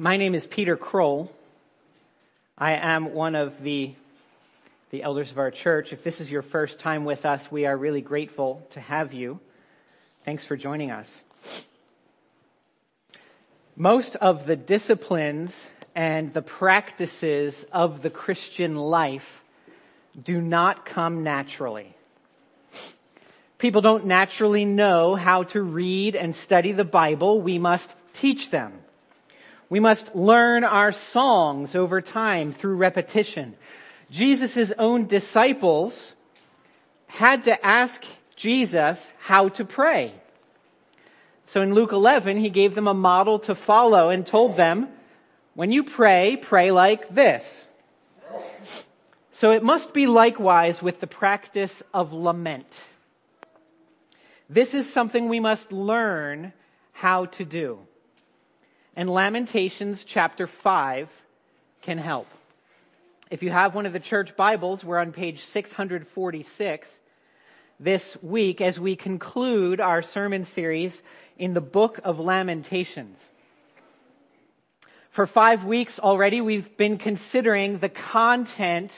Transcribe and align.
My 0.00 0.16
name 0.16 0.36
is 0.36 0.46
Peter 0.46 0.76
Kroll. 0.76 1.28
I 2.56 2.74
am 2.74 3.14
one 3.14 3.34
of 3.34 3.60
the, 3.64 3.96
the 4.92 5.02
elders 5.02 5.32
of 5.32 5.38
our 5.38 5.50
church. 5.50 5.92
If 5.92 6.04
this 6.04 6.20
is 6.20 6.30
your 6.30 6.42
first 6.42 6.78
time 6.78 7.04
with 7.04 7.26
us, 7.26 7.50
we 7.50 7.66
are 7.66 7.76
really 7.76 8.00
grateful 8.00 8.64
to 8.74 8.80
have 8.80 9.12
you. 9.12 9.40
Thanks 10.24 10.46
for 10.46 10.56
joining 10.56 10.92
us. 10.92 11.08
Most 13.74 14.14
of 14.14 14.46
the 14.46 14.54
disciplines 14.54 15.52
and 15.96 16.32
the 16.32 16.42
practices 16.42 17.56
of 17.72 18.00
the 18.00 18.10
Christian 18.10 18.76
life 18.76 19.26
do 20.22 20.40
not 20.40 20.86
come 20.86 21.24
naturally. 21.24 21.92
People 23.58 23.80
don't 23.80 24.06
naturally 24.06 24.64
know 24.64 25.16
how 25.16 25.42
to 25.42 25.60
read 25.60 26.14
and 26.14 26.36
study 26.36 26.70
the 26.70 26.84
Bible. 26.84 27.42
We 27.42 27.58
must 27.58 27.92
teach 28.14 28.52
them. 28.52 28.74
We 29.70 29.80
must 29.80 30.14
learn 30.14 30.64
our 30.64 30.92
songs 30.92 31.74
over 31.74 32.00
time 32.00 32.52
through 32.52 32.76
repetition. 32.76 33.54
Jesus' 34.10 34.72
own 34.78 35.06
disciples 35.06 36.14
had 37.06 37.44
to 37.44 37.66
ask 37.66 38.02
Jesus 38.36 38.98
how 39.18 39.48
to 39.50 39.64
pray. 39.64 40.14
So 41.46 41.62
in 41.62 41.74
Luke 41.74 41.92
11, 41.92 42.36
he 42.38 42.50
gave 42.50 42.74
them 42.74 42.88
a 42.88 42.94
model 42.94 43.38
to 43.40 43.54
follow 43.54 44.10
and 44.10 44.26
told 44.26 44.56
them, 44.56 44.88
when 45.54 45.72
you 45.72 45.82
pray, 45.82 46.36
pray 46.36 46.70
like 46.70 47.14
this. 47.14 47.44
So 49.32 49.50
it 49.50 49.62
must 49.62 49.92
be 49.92 50.06
likewise 50.06 50.80
with 50.82 51.00
the 51.00 51.06
practice 51.06 51.82
of 51.92 52.12
lament. 52.12 52.66
This 54.48 54.72
is 54.72 54.90
something 54.92 55.28
we 55.28 55.40
must 55.40 55.72
learn 55.72 56.52
how 56.92 57.26
to 57.26 57.44
do. 57.44 57.78
And 58.98 59.08
Lamentations 59.08 60.02
chapter 60.04 60.48
5 60.48 61.08
can 61.82 61.98
help. 61.98 62.26
If 63.30 63.44
you 63.44 63.50
have 63.50 63.72
one 63.72 63.86
of 63.86 63.92
the 63.92 64.00
church 64.00 64.34
Bibles, 64.36 64.82
we're 64.82 64.98
on 64.98 65.12
page 65.12 65.44
646 65.44 66.88
this 67.78 68.16
week 68.22 68.60
as 68.60 68.80
we 68.80 68.96
conclude 68.96 69.80
our 69.80 70.02
sermon 70.02 70.46
series 70.46 71.00
in 71.38 71.54
the 71.54 71.60
book 71.60 72.00
of 72.02 72.18
Lamentations. 72.18 73.20
For 75.12 75.28
five 75.28 75.62
weeks 75.62 76.00
already, 76.00 76.40
we've 76.40 76.76
been 76.76 76.98
considering 76.98 77.78
the 77.78 77.88
content 77.88 78.90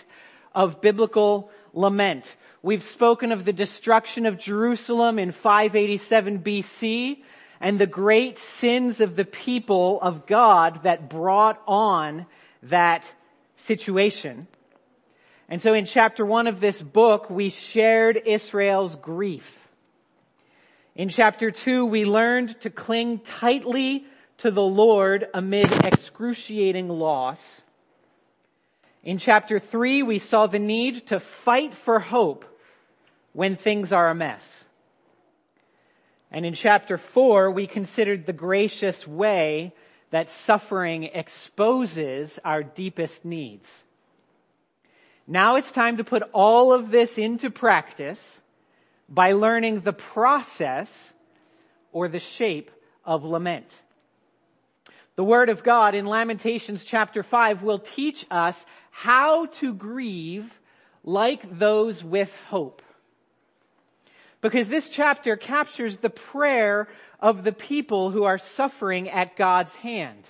of 0.54 0.80
biblical 0.80 1.50
lament. 1.74 2.34
We've 2.62 2.82
spoken 2.82 3.32
of 3.32 3.44
the 3.44 3.52
destruction 3.52 4.24
of 4.24 4.38
Jerusalem 4.38 5.18
in 5.18 5.32
587 5.32 6.38
BC 6.38 7.18
and 7.60 7.78
the 7.78 7.86
great 7.86 8.38
sins 8.38 9.00
of 9.00 9.16
the 9.16 9.24
people 9.24 10.00
of 10.00 10.26
God 10.26 10.82
that 10.84 11.10
brought 11.10 11.60
on 11.66 12.26
that 12.64 13.04
situation. 13.56 14.48
And 15.48 15.60
so 15.60 15.74
in 15.74 15.84
chapter 15.84 16.24
one 16.24 16.46
of 16.46 16.60
this 16.60 16.80
book, 16.80 17.28
we 17.28 17.50
shared 17.50 18.22
Israel's 18.24 18.96
grief. 18.96 19.46
In 20.94 21.08
chapter 21.08 21.50
two, 21.50 21.84
we 21.84 22.04
learned 22.04 22.60
to 22.62 22.70
cling 22.70 23.18
tightly 23.20 24.04
to 24.38 24.50
the 24.50 24.62
Lord 24.62 25.26
amid 25.34 25.70
excruciating 25.84 26.88
loss. 26.88 27.40
In 29.02 29.18
chapter 29.18 29.58
three, 29.58 30.02
we 30.02 30.18
saw 30.18 30.46
the 30.46 30.58
need 30.58 31.06
to 31.08 31.20
fight 31.20 31.74
for 31.74 32.00
hope 32.00 32.44
when 33.32 33.56
things 33.56 33.92
are 33.92 34.08
a 34.08 34.14
mess. 34.14 34.44
And 36.30 36.46
in 36.46 36.54
chapter 36.54 36.98
four, 36.98 37.50
we 37.50 37.66
considered 37.66 38.24
the 38.24 38.32
gracious 38.32 39.06
way 39.06 39.74
that 40.10 40.30
suffering 40.30 41.04
exposes 41.04 42.38
our 42.44 42.62
deepest 42.62 43.24
needs. 43.24 43.68
Now 45.26 45.56
it's 45.56 45.70
time 45.70 45.98
to 45.98 46.04
put 46.04 46.22
all 46.32 46.72
of 46.72 46.90
this 46.90 47.16
into 47.18 47.50
practice 47.50 48.20
by 49.08 49.32
learning 49.32 49.80
the 49.80 49.92
process 49.92 50.90
or 51.92 52.08
the 52.08 52.20
shape 52.20 52.70
of 53.04 53.24
lament. 53.24 53.66
The 55.16 55.24
Word 55.24 55.48
of 55.48 55.62
God 55.62 55.94
in 55.94 56.06
Lamentations 56.06 56.84
chapter 56.84 57.22
5 57.22 57.62
will 57.62 57.80
teach 57.80 58.24
us 58.30 58.56
how 58.90 59.46
to 59.46 59.74
grieve 59.74 60.50
like 61.04 61.58
those 61.58 62.02
with 62.02 62.32
hope. 62.48 62.82
Because 64.40 64.68
this 64.68 64.88
chapter 64.88 65.36
captures 65.36 65.96
the 65.98 66.10
prayer 66.10 66.88
of 67.18 67.44
the 67.44 67.52
people 67.52 68.10
who 68.10 68.24
are 68.24 68.38
suffering 68.38 69.10
at 69.10 69.36
God's 69.36 69.74
hand. 69.74 70.24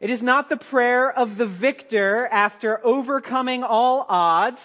It 0.00 0.10
is 0.10 0.22
not 0.22 0.48
the 0.48 0.56
prayer 0.56 1.12
of 1.12 1.36
the 1.36 1.46
victor 1.46 2.26
after 2.26 2.84
overcoming 2.84 3.62
all 3.62 4.04
odds. 4.08 4.60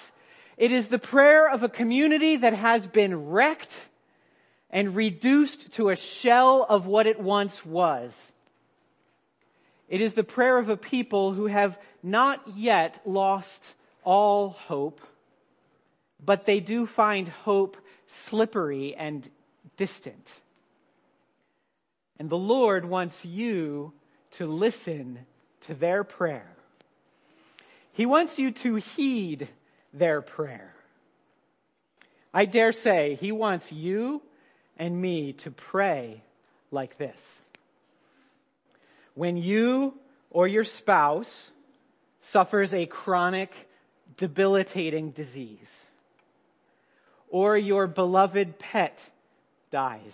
It 0.57 0.71
is 0.71 0.87
the 0.87 0.97
prayer 0.97 1.49
of 1.49 1.61
a 1.61 1.69
community 1.69 2.37
that 2.37 2.53
has 2.53 2.87
been 2.87 3.27
wrecked 3.29 3.73
and 4.69 4.95
reduced 4.95 5.73
to 5.73 5.89
a 5.89 5.95
shell 5.95 6.65
of 6.67 6.87
what 6.87 7.05
it 7.05 7.19
once 7.19 7.63
was. 7.65 8.13
It 9.89 10.01
is 10.01 10.13
the 10.13 10.23
prayer 10.23 10.57
of 10.57 10.69
a 10.69 10.77
people 10.77 11.33
who 11.33 11.45
have 11.45 11.77
not 12.01 12.57
yet 12.57 12.99
lost 13.05 13.61
all 14.03 14.49
hope, 14.49 15.01
but 16.23 16.45
they 16.45 16.59
do 16.59 16.85
find 16.85 17.27
hope 17.27 17.77
slippery 18.25 18.95
and 18.95 19.27
distant. 19.75 20.27
And 22.19 22.29
the 22.29 22.37
Lord 22.37 22.85
wants 22.85 23.23
you 23.23 23.93
to 24.31 24.47
listen 24.47 25.19
to 25.61 25.73
their 25.73 26.03
prayer. 26.03 26.49
He 27.91 28.05
wants 28.05 28.37
you 28.37 28.51
to 28.51 28.75
heed 28.75 29.49
their 29.93 30.21
prayer. 30.21 30.73
I 32.33 32.45
dare 32.45 32.71
say 32.71 33.17
he 33.19 33.31
wants 33.31 33.71
you 33.71 34.21
and 34.77 34.99
me 34.99 35.33
to 35.33 35.51
pray 35.51 36.21
like 36.71 36.97
this. 36.97 37.17
When 39.15 39.37
you 39.37 39.93
or 40.29 40.47
your 40.47 40.63
spouse 40.63 41.49
suffers 42.21 42.73
a 42.73 42.85
chronic, 42.85 43.51
debilitating 44.17 45.11
disease, 45.11 45.69
or 47.29 47.57
your 47.57 47.87
beloved 47.87 48.57
pet 48.57 48.99
dies, 49.71 50.13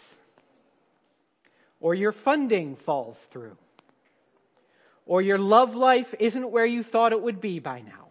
or 1.80 1.94
your 1.94 2.12
funding 2.12 2.76
falls 2.76 3.18
through, 3.32 3.56
or 5.06 5.22
your 5.22 5.38
love 5.38 5.76
life 5.76 6.14
isn't 6.20 6.52
where 6.52 6.66
you 6.66 6.84
thought 6.84 7.12
it 7.12 7.22
would 7.22 7.40
be 7.40 7.60
by 7.60 7.82
now, 7.82 8.08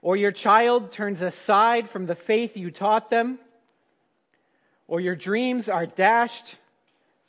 or 0.00 0.16
your 0.16 0.32
child 0.32 0.90
turns 0.90 1.20
aside 1.20 1.90
from 1.90 2.06
the 2.06 2.14
faith 2.14 2.56
you 2.56 2.70
taught 2.70 3.10
them, 3.10 3.38
or 4.88 5.00
your 5.00 5.14
dreams 5.14 5.68
are 5.68 5.86
dashed 5.86 6.56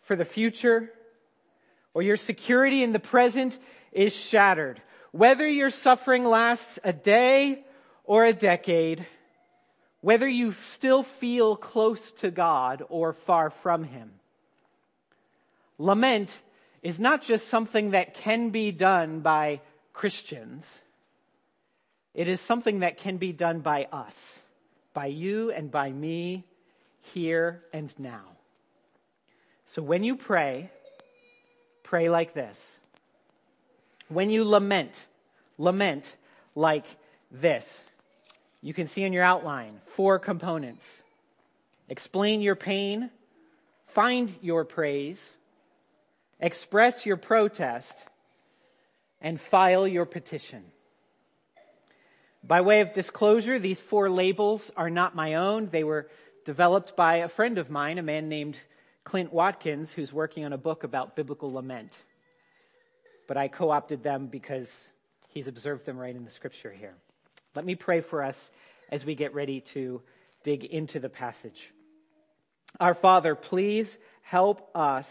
for 0.04 0.16
the 0.16 0.26
future, 0.26 0.90
or 1.94 2.02
your 2.02 2.18
security 2.18 2.84
in 2.84 2.94
the 2.94 3.00
present 3.00 3.58
is 3.92 4.12
shattered. 4.12 4.82
Whether 5.12 5.48
your 5.48 5.70
suffering 5.70 6.26
lasts 6.26 6.80
a 6.84 6.92
day 6.92 7.64
or 8.04 8.26
a 8.26 8.34
decade, 8.34 9.06
whether 10.04 10.28
you 10.28 10.54
still 10.66 11.04
feel 11.22 11.56
close 11.56 12.12
to 12.20 12.30
God 12.30 12.84
or 12.90 13.14
far 13.26 13.52
from 13.64 13.86
Him. 13.86 14.12
Lament 15.80 16.30
is 16.82 17.00
not 17.00 17.24
just 17.24 17.48
something 17.48 17.92
that 17.92 18.14
can 18.16 18.50
be 18.50 18.74
done 18.74 19.22
by 19.22 19.62
Christians. 19.94 20.66
It 22.14 22.28
is 22.28 22.42
something 22.42 22.82
that 22.82 22.98
can 22.98 23.16
be 23.16 23.32
done 23.32 23.62
by 23.62 23.86
us, 23.94 24.14
by 24.94 25.06
you 25.06 25.52
and 25.52 25.72
by 25.72 25.90
me, 25.90 26.46
here 27.14 27.62
and 27.72 27.94
now. 27.98 28.26
So 29.68 29.82
when 29.82 30.04
you 30.04 30.18
pray, 30.18 30.70
pray 31.82 32.10
like 32.10 32.34
this. 32.34 32.58
When 34.10 34.30
you 34.30 34.44
lament, 34.44 34.92
lament 35.58 36.04
like 36.56 36.86
this. 37.32 37.64
You 38.64 38.74
can 38.74 38.88
see 38.88 39.04
in 39.04 39.12
your 39.12 39.26
outline 39.26 39.82
four 39.98 40.20
components. 40.20 40.86
Explain 41.90 42.42
your 42.42 42.56
pain, 42.56 43.12
find 43.94 44.34
your 44.42 44.64
praise, 44.64 45.20
express 46.40 47.06
your 47.06 47.18
protest, 47.18 47.94
and 49.20 49.40
file 49.52 49.86
your 49.86 50.06
petition. 50.06 50.64
By 52.42 52.62
way 52.62 52.80
of 52.80 52.94
disclosure, 52.94 53.60
these 53.60 53.82
four 53.82 54.10
labels 54.10 54.72
are 54.78 54.90
not 54.90 55.14
my 55.14 55.34
own. 55.34 55.68
They 55.70 55.84
were 55.84 56.08
developed 56.46 56.96
by 56.96 57.18
a 57.18 57.28
friend 57.28 57.58
of 57.58 57.70
mine, 57.70 57.98
a 57.98 58.02
man 58.02 58.30
named 58.30 58.58
Clint 59.04 59.34
Watkins, 59.34 59.92
who's 59.92 60.14
working 60.14 60.46
on 60.46 60.54
a 60.54 60.58
book 60.58 60.86
about 60.86 61.18
biblical 61.18 61.52
lament. 61.52 61.92
But 63.28 63.36
I 63.36 63.50
co 63.50 63.72
opted 63.72 64.04
them 64.04 64.28
because 64.28 64.70
he's 65.28 65.48
observed 65.48 65.86
them 65.86 65.98
right 65.98 66.16
in 66.16 66.24
the 66.24 66.32
scripture 66.32 66.72
here. 66.72 66.96
Let 67.56 67.66
me 67.66 67.76
pray 67.76 68.02
for 68.02 68.24
us 68.24 68.52
as 68.90 69.06
we 69.06 69.16
get 69.16 69.34
ready 69.34 69.62
to 69.74 70.02
dig 70.44 70.64
into 70.64 71.00
the 71.00 71.10
passage. 71.10 71.72
Our 72.80 72.96
Father, 72.96 73.36
please 73.36 73.98
help 74.22 74.70
us 74.76 75.06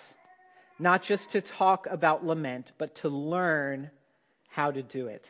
not 0.78 1.02
just 1.02 1.30
to 1.30 1.40
talk 1.40 1.86
about 1.88 2.24
lament, 2.24 2.72
but 2.78 2.96
to 2.96 3.08
learn 3.08 3.90
how 4.48 4.70
to 4.70 4.82
do 4.82 5.06
it. 5.06 5.24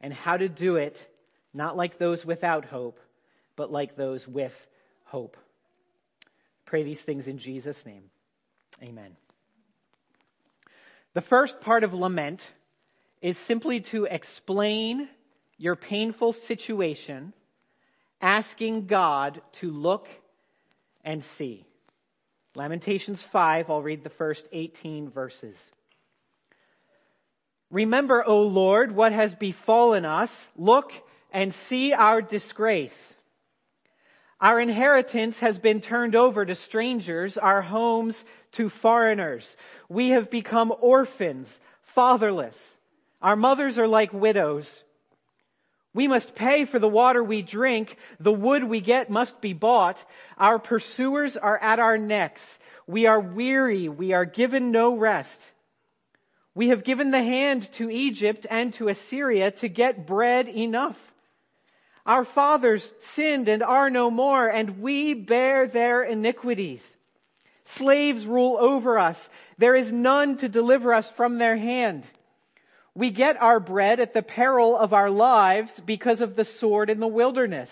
And 0.00 0.12
how 0.12 0.36
to 0.36 0.48
do 0.48 0.76
it 0.76 1.04
not 1.54 1.76
like 1.76 1.98
those 1.98 2.24
without 2.24 2.64
hope, 2.64 2.98
but 3.56 3.72
like 3.72 3.96
those 3.96 4.26
with 4.28 4.52
hope. 5.04 5.36
Pray 6.66 6.82
these 6.82 7.00
things 7.00 7.26
in 7.26 7.38
Jesus' 7.38 7.82
name. 7.86 8.02
Amen. 8.82 9.16
The 11.14 11.22
first 11.22 11.60
part 11.60 11.82
of 11.82 11.94
lament 11.94 12.42
is 13.22 13.38
simply 13.38 13.80
to 13.80 14.04
explain 14.04 15.08
your 15.58 15.76
painful 15.76 16.32
situation, 16.32 17.32
asking 18.20 18.86
God 18.86 19.40
to 19.52 19.70
look 19.70 20.08
and 21.04 21.24
see. 21.24 21.64
Lamentations 22.54 23.22
5, 23.22 23.70
I'll 23.70 23.82
read 23.82 24.02
the 24.02 24.10
first 24.10 24.44
18 24.52 25.10
verses. 25.10 25.56
Remember, 27.70 28.24
O 28.24 28.42
Lord, 28.42 28.92
what 28.92 29.12
has 29.12 29.34
befallen 29.34 30.04
us. 30.04 30.30
Look 30.56 30.92
and 31.32 31.52
see 31.68 31.92
our 31.92 32.22
disgrace. 32.22 33.14
Our 34.40 34.60
inheritance 34.60 35.38
has 35.38 35.58
been 35.58 35.80
turned 35.80 36.14
over 36.14 36.44
to 36.44 36.54
strangers, 36.54 37.38
our 37.38 37.62
homes 37.62 38.24
to 38.52 38.68
foreigners. 38.68 39.56
We 39.88 40.10
have 40.10 40.30
become 40.30 40.72
orphans, 40.80 41.48
fatherless. 41.94 42.58
Our 43.22 43.36
mothers 43.36 43.78
are 43.78 43.88
like 43.88 44.12
widows. 44.12 44.66
We 45.96 46.08
must 46.08 46.34
pay 46.34 46.66
for 46.66 46.78
the 46.78 46.86
water 46.86 47.24
we 47.24 47.40
drink. 47.40 47.96
The 48.20 48.30
wood 48.30 48.62
we 48.62 48.82
get 48.82 49.08
must 49.08 49.40
be 49.40 49.54
bought. 49.54 49.98
Our 50.36 50.58
pursuers 50.58 51.38
are 51.38 51.56
at 51.56 51.78
our 51.78 51.96
necks. 51.96 52.42
We 52.86 53.06
are 53.06 53.18
weary. 53.18 53.88
We 53.88 54.12
are 54.12 54.26
given 54.26 54.70
no 54.70 54.94
rest. 54.94 55.40
We 56.54 56.68
have 56.68 56.84
given 56.84 57.12
the 57.12 57.22
hand 57.22 57.72
to 57.78 57.88
Egypt 57.90 58.46
and 58.50 58.74
to 58.74 58.88
Assyria 58.88 59.52
to 59.52 59.68
get 59.70 60.06
bread 60.06 60.48
enough. 60.48 60.98
Our 62.04 62.26
fathers 62.26 62.92
sinned 63.14 63.48
and 63.48 63.62
are 63.62 63.88
no 63.88 64.10
more, 64.10 64.46
and 64.46 64.82
we 64.82 65.14
bear 65.14 65.66
their 65.66 66.02
iniquities. 66.02 66.82
Slaves 67.76 68.26
rule 68.26 68.58
over 68.60 68.98
us. 68.98 69.30
There 69.56 69.74
is 69.74 69.90
none 69.90 70.36
to 70.38 70.48
deliver 70.50 70.92
us 70.92 71.10
from 71.12 71.38
their 71.38 71.56
hand. 71.56 72.06
We 72.96 73.10
get 73.10 73.36
our 73.36 73.60
bread 73.60 74.00
at 74.00 74.14
the 74.14 74.22
peril 74.22 74.74
of 74.74 74.94
our 74.94 75.10
lives 75.10 75.78
because 75.84 76.22
of 76.22 76.34
the 76.34 76.46
sword 76.46 76.88
in 76.88 76.98
the 76.98 77.06
wilderness. 77.06 77.70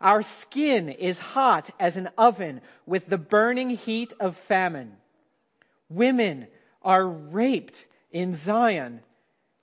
Our 0.00 0.22
skin 0.22 0.88
is 0.88 1.16
hot 1.16 1.70
as 1.78 1.96
an 1.96 2.10
oven 2.18 2.60
with 2.84 3.06
the 3.06 3.16
burning 3.16 3.70
heat 3.70 4.12
of 4.18 4.36
famine. 4.48 4.96
Women 5.88 6.48
are 6.82 7.06
raped 7.06 7.84
in 8.10 8.34
Zion, 8.34 8.98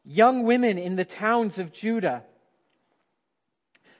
young 0.06 0.44
women 0.44 0.78
in 0.78 0.96
the 0.96 1.04
towns 1.04 1.60
of 1.60 1.74
Judah. 1.74 2.24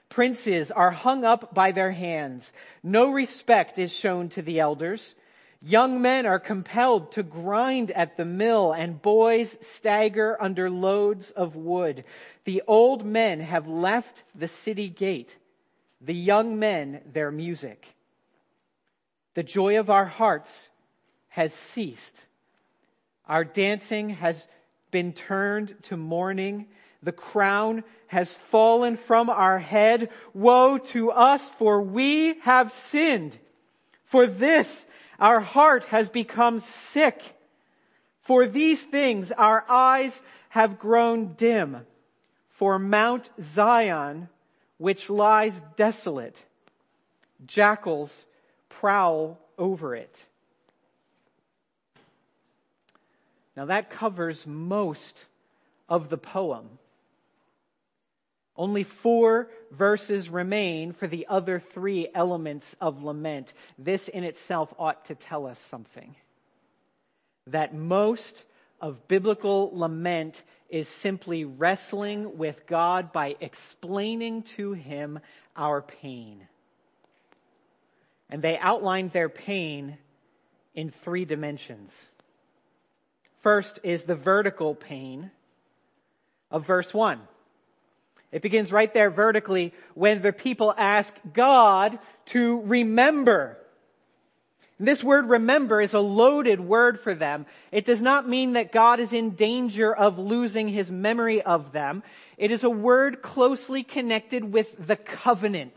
Princes 0.08 0.70
are 0.70 0.90
hung 0.90 1.24
up 1.24 1.52
by 1.52 1.72
their 1.72 1.92
hands. 1.92 2.50
No 2.82 3.10
respect 3.10 3.78
is 3.78 3.92
shown 3.92 4.30
to 4.30 4.40
the 4.40 4.60
elders. 4.60 5.14
Young 5.62 6.02
men 6.02 6.26
are 6.26 6.40
compelled 6.40 7.12
to 7.12 7.22
grind 7.22 7.92
at 7.92 8.16
the 8.16 8.24
mill 8.24 8.72
and 8.72 9.00
boys 9.00 9.56
stagger 9.76 10.36
under 10.40 10.68
loads 10.68 11.30
of 11.30 11.54
wood. 11.54 12.04
The 12.44 12.62
old 12.66 13.06
men 13.06 13.40
have 13.40 13.68
left 13.68 14.24
the 14.34 14.48
city 14.48 14.88
gate. 14.88 15.34
The 16.00 16.14
young 16.14 16.58
men 16.58 17.00
their 17.12 17.30
music. 17.30 17.86
The 19.34 19.44
joy 19.44 19.78
of 19.78 19.88
our 19.88 20.04
hearts 20.04 20.50
has 21.28 21.52
ceased. 21.72 22.20
Our 23.26 23.44
dancing 23.44 24.10
has 24.10 24.48
been 24.90 25.12
turned 25.12 25.76
to 25.84 25.96
mourning 25.96 26.66
the 27.02 27.12
crown 27.12 27.82
has 28.06 28.32
fallen 28.50 28.96
from 28.96 29.28
our 29.28 29.58
head. 29.58 30.10
Woe 30.34 30.78
to 30.78 31.10
us, 31.10 31.42
for 31.58 31.82
we 31.82 32.38
have 32.42 32.72
sinned. 32.90 33.36
For 34.04 34.26
this, 34.26 34.68
our 35.22 35.38
heart 35.38 35.84
has 35.84 36.08
become 36.08 36.64
sick. 36.90 37.22
For 38.22 38.46
these 38.46 38.82
things, 38.82 39.30
our 39.30 39.64
eyes 39.70 40.12
have 40.48 40.80
grown 40.80 41.34
dim. 41.34 41.78
For 42.58 42.76
Mount 42.78 43.30
Zion, 43.54 44.28
which 44.78 45.08
lies 45.08 45.52
desolate, 45.76 46.36
jackals 47.46 48.12
prowl 48.68 49.38
over 49.56 49.94
it. 49.94 50.14
Now 53.56 53.66
that 53.66 53.90
covers 53.90 54.44
most 54.44 55.14
of 55.88 56.08
the 56.08 56.18
poem. 56.18 56.68
Only 58.56 58.84
four 58.84 59.48
verses 59.70 60.28
remain 60.28 60.92
for 60.92 61.06
the 61.06 61.26
other 61.28 61.62
three 61.72 62.08
elements 62.14 62.76
of 62.80 63.02
lament. 63.02 63.52
This 63.78 64.08
in 64.08 64.24
itself 64.24 64.72
ought 64.78 65.06
to 65.06 65.14
tell 65.14 65.46
us 65.46 65.58
something. 65.70 66.14
That 67.46 67.74
most 67.74 68.44
of 68.80 69.08
biblical 69.08 69.70
lament 69.72 70.42
is 70.68 70.88
simply 70.88 71.44
wrestling 71.44 72.36
with 72.36 72.66
God 72.66 73.12
by 73.12 73.36
explaining 73.40 74.42
to 74.56 74.72
Him 74.72 75.18
our 75.56 75.80
pain. 75.80 76.46
And 78.28 78.42
they 78.42 78.58
outlined 78.58 79.12
their 79.12 79.28
pain 79.28 79.96
in 80.74 80.92
three 81.04 81.24
dimensions. 81.24 81.90
First 83.42 83.78
is 83.82 84.02
the 84.02 84.14
vertical 84.14 84.74
pain 84.74 85.30
of 86.50 86.66
verse 86.66 86.92
1. 86.92 87.20
It 88.32 88.42
begins 88.42 88.72
right 88.72 88.92
there 88.92 89.10
vertically 89.10 89.74
when 89.94 90.22
the 90.22 90.32
people 90.32 90.74
ask 90.76 91.12
God 91.32 91.98
to 92.26 92.60
remember. 92.62 93.58
This 94.80 95.04
word 95.04 95.28
remember 95.28 95.80
is 95.80 95.94
a 95.94 96.00
loaded 96.00 96.58
word 96.58 97.00
for 97.00 97.14
them. 97.14 97.46
It 97.70 97.86
does 97.86 98.00
not 98.00 98.28
mean 98.28 98.54
that 98.54 98.72
God 98.72 98.98
is 98.98 99.12
in 99.12 99.36
danger 99.36 99.94
of 99.94 100.18
losing 100.18 100.66
his 100.66 100.90
memory 100.90 101.42
of 101.42 101.72
them. 101.72 102.02
It 102.36 102.50
is 102.50 102.64
a 102.64 102.70
word 102.70 103.22
closely 103.22 103.84
connected 103.84 104.50
with 104.50 104.66
the 104.86 104.96
covenant, 104.96 105.74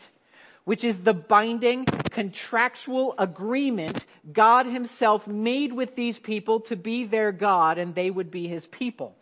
which 0.64 0.84
is 0.84 0.98
the 0.98 1.14
binding 1.14 1.86
contractual 1.86 3.14
agreement 3.20 4.06
God 4.32 4.66
himself 4.66 5.28
made 5.28 5.74
with 5.74 5.96
these 5.96 6.18
people 6.18 6.62
to 6.62 6.76
be 6.76 7.06
their 7.06 7.32
God 7.32 7.78
and 7.78 7.94
they 7.94 8.10
would 8.10 8.32
be 8.32 8.48
his 8.48 8.66
people. 8.66 9.16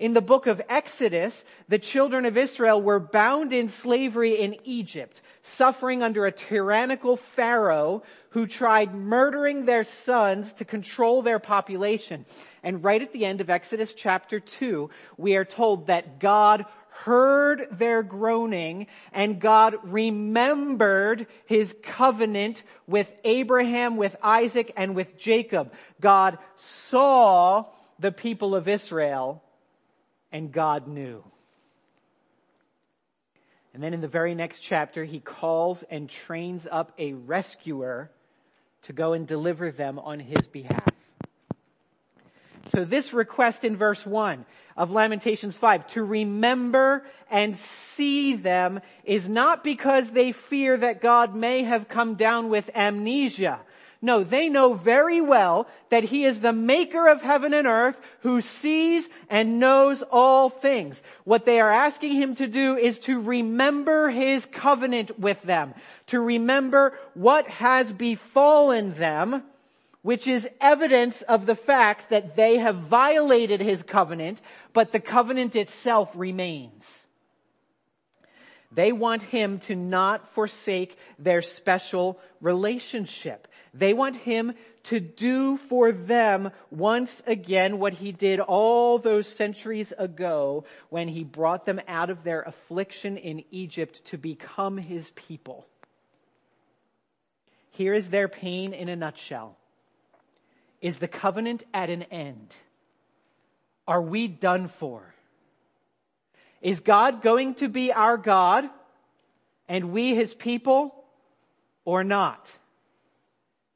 In 0.00 0.14
the 0.14 0.22
book 0.22 0.46
of 0.46 0.62
Exodus, 0.66 1.44
the 1.68 1.78
children 1.78 2.24
of 2.24 2.38
Israel 2.38 2.80
were 2.80 2.98
bound 2.98 3.52
in 3.52 3.68
slavery 3.68 4.40
in 4.40 4.56
Egypt, 4.64 5.20
suffering 5.42 6.02
under 6.02 6.24
a 6.24 6.32
tyrannical 6.32 7.18
Pharaoh 7.18 8.02
who 8.30 8.46
tried 8.46 8.94
murdering 8.94 9.66
their 9.66 9.84
sons 9.84 10.54
to 10.54 10.64
control 10.64 11.20
their 11.20 11.38
population. 11.38 12.24
And 12.62 12.82
right 12.82 13.02
at 13.02 13.12
the 13.12 13.26
end 13.26 13.42
of 13.42 13.50
Exodus 13.50 13.92
chapter 13.92 14.40
2, 14.40 14.88
we 15.18 15.36
are 15.36 15.44
told 15.44 15.88
that 15.88 16.18
God 16.18 16.64
heard 16.88 17.66
their 17.70 18.02
groaning 18.02 18.86
and 19.12 19.38
God 19.38 19.74
remembered 19.82 21.26
his 21.44 21.74
covenant 21.82 22.62
with 22.86 23.10
Abraham, 23.22 23.98
with 23.98 24.16
Isaac, 24.22 24.72
and 24.78 24.94
with 24.94 25.18
Jacob. 25.18 25.74
God 26.00 26.38
saw 26.56 27.66
the 27.98 28.12
people 28.12 28.54
of 28.54 28.66
Israel 28.66 29.42
and 30.32 30.52
God 30.52 30.86
knew. 30.88 31.22
And 33.72 33.82
then 33.82 33.94
in 33.94 34.00
the 34.00 34.08
very 34.08 34.34
next 34.34 34.60
chapter, 34.60 35.04
he 35.04 35.20
calls 35.20 35.84
and 35.90 36.08
trains 36.08 36.66
up 36.70 36.92
a 36.98 37.12
rescuer 37.12 38.10
to 38.82 38.92
go 38.92 39.12
and 39.12 39.26
deliver 39.26 39.70
them 39.70 39.98
on 39.98 40.18
his 40.18 40.46
behalf. 40.46 40.88
So 42.74 42.84
this 42.84 43.12
request 43.12 43.64
in 43.64 43.76
verse 43.76 44.04
1 44.04 44.44
of 44.76 44.90
Lamentations 44.90 45.56
5, 45.56 45.86
to 45.88 46.04
remember 46.04 47.04
and 47.30 47.56
see 47.94 48.36
them, 48.36 48.80
is 49.04 49.28
not 49.28 49.64
because 49.64 50.10
they 50.10 50.32
fear 50.32 50.76
that 50.76 51.02
God 51.02 51.34
may 51.34 51.64
have 51.64 51.88
come 51.88 52.14
down 52.14 52.48
with 52.48 52.70
amnesia. 52.74 53.60
No, 54.02 54.24
they 54.24 54.48
know 54.48 54.72
very 54.72 55.20
well 55.20 55.68
that 55.90 56.04
He 56.04 56.24
is 56.24 56.40
the 56.40 56.54
maker 56.54 57.06
of 57.06 57.20
heaven 57.20 57.52
and 57.52 57.66
earth 57.66 57.96
who 58.20 58.40
sees 58.40 59.06
and 59.28 59.60
knows 59.60 60.02
all 60.02 60.48
things. 60.48 61.02
What 61.24 61.44
they 61.44 61.60
are 61.60 61.70
asking 61.70 62.12
Him 62.12 62.34
to 62.36 62.46
do 62.46 62.76
is 62.76 62.98
to 63.00 63.20
remember 63.20 64.08
His 64.08 64.46
covenant 64.46 65.18
with 65.18 65.40
them, 65.42 65.74
to 66.06 66.20
remember 66.20 66.98
what 67.12 67.46
has 67.48 67.92
befallen 67.92 68.94
them, 68.94 69.42
which 70.00 70.26
is 70.26 70.48
evidence 70.62 71.20
of 71.22 71.44
the 71.44 71.54
fact 71.54 72.08
that 72.08 72.36
they 72.36 72.56
have 72.56 72.76
violated 72.76 73.60
His 73.60 73.82
covenant, 73.82 74.40
but 74.72 74.92
the 74.92 75.00
covenant 75.00 75.56
itself 75.56 76.08
remains. 76.14 76.84
They 78.72 78.92
want 78.92 79.22
him 79.22 79.58
to 79.60 79.74
not 79.74 80.32
forsake 80.32 80.96
their 81.18 81.42
special 81.42 82.20
relationship. 82.40 83.48
They 83.72 83.92
want 83.92 84.16
him 84.16 84.54
to 84.84 84.98
do 84.98 85.58
for 85.68 85.92
them 85.92 86.50
once 86.70 87.22
again 87.26 87.78
what 87.78 87.92
he 87.92 88.12
did 88.12 88.40
all 88.40 88.98
those 88.98 89.26
centuries 89.26 89.92
ago 89.96 90.64
when 90.88 91.06
he 91.08 91.22
brought 91.22 91.66
them 91.66 91.80
out 91.86 92.10
of 92.10 92.24
their 92.24 92.42
affliction 92.42 93.16
in 93.16 93.44
Egypt 93.50 94.00
to 94.06 94.18
become 94.18 94.76
his 94.76 95.08
people. 95.10 95.66
Here 97.70 97.94
is 97.94 98.08
their 98.08 98.28
pain 98.28 98.72
in 98.72 98.88
a 98.88 98.96
nutshell. 98.96 99.56
Is 100.80 100.96
the 100.96 101.08
covenant 101.08 101.62
at 101.72 101.90
an 101.90 102.04
end? 102.04 102.54
Are 103.86 104.02
we 104.02 104.28
done 104.28 104.68
for? 104.68 105.14
Is 106.62 106.80
God 106.80 107.22
going 107.22 107.54
to 107.56 107.68
be 107.68 107.92
our 107.92 108.16
God 108.16 108.68
and 109.68 109.92
we 109.92 110.14
his 110.14 110.34
people 110.34 110.94
or 111.84 112.02
not? 112.02 112.50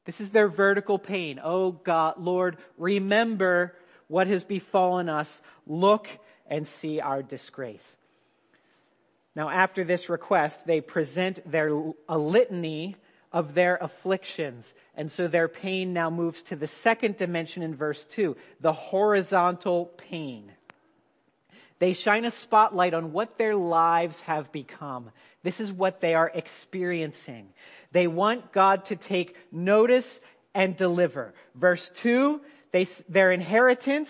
This 0.05 0.21
is 0.21 0.29
their 0.29 0.47
vertical 0.47 0.99
pain. 0.99 1.39
Oh 1.43 1.71
God, 1.71 2.15
Lord, 2.17 2.57
remember 2.77 3.73
what 4.07 4.27
has 4.27 4.43
befallen 4.43 5.09
us. 5.09 5.29
Look 5.65 6.07
and 6.47 6.67
see 6.67 6.99
our 6.99 7.23
disgrace. 7.23 7.85
Now, 9.35 9.49
after 9.49 9.83
this 9.83 10.07
request, 10.07 10.59
they 10.65 10.79
present 10.79 11.39
their, 11.51 11.69
a 12.07 12.17
litany 12.17 12.95
of 13.33 13.53
their 13.53 13.77
afflictions. 13.81 14.65
And 14.95 15.11
so 15.11 15.27
their 15.27 15.49
pain 15.49 15.91
now 15.91 16.09
moves 16.09 16.41
to 16.43 16.55
the 16.55 16.67
second 16.67 17.17
dimension 17.17 17.63
in 17.63 17.75
verse 17.75 18.05
2, 18.11 18.37
the 18.61 18.71
horizontal 18.71 19.87
pain. 19.97 20.51
They 21.79 21.93
shine 21.93 22.25
a 22.25 22.31
spotlight 22.31 22.93
on 22.93 23.11
what 23.11 23.37
their 23.37 23.55
lives 23.55 24.19
have 24.21 24.51
become. 24.51 25.11
This 25.43 25.59
is 25.59 25.71
what 25.71 25.99
they 25.99 26.13
are 26.13 26.31
experiencing. 26.33 27.49
They 27.91 28.07
want 28.07 28.53
God 28.53 28.85
to 28.85 28.95
take 28.95 29.35
notice 29.51 30.19
and 30.53 30.77
deliver. 30.77 31.33
Verse 31.53 31.91
2, 31.95 32.39
they, 32.71 32.87
their 33.09 33.31
inheritance, 33.31 34.09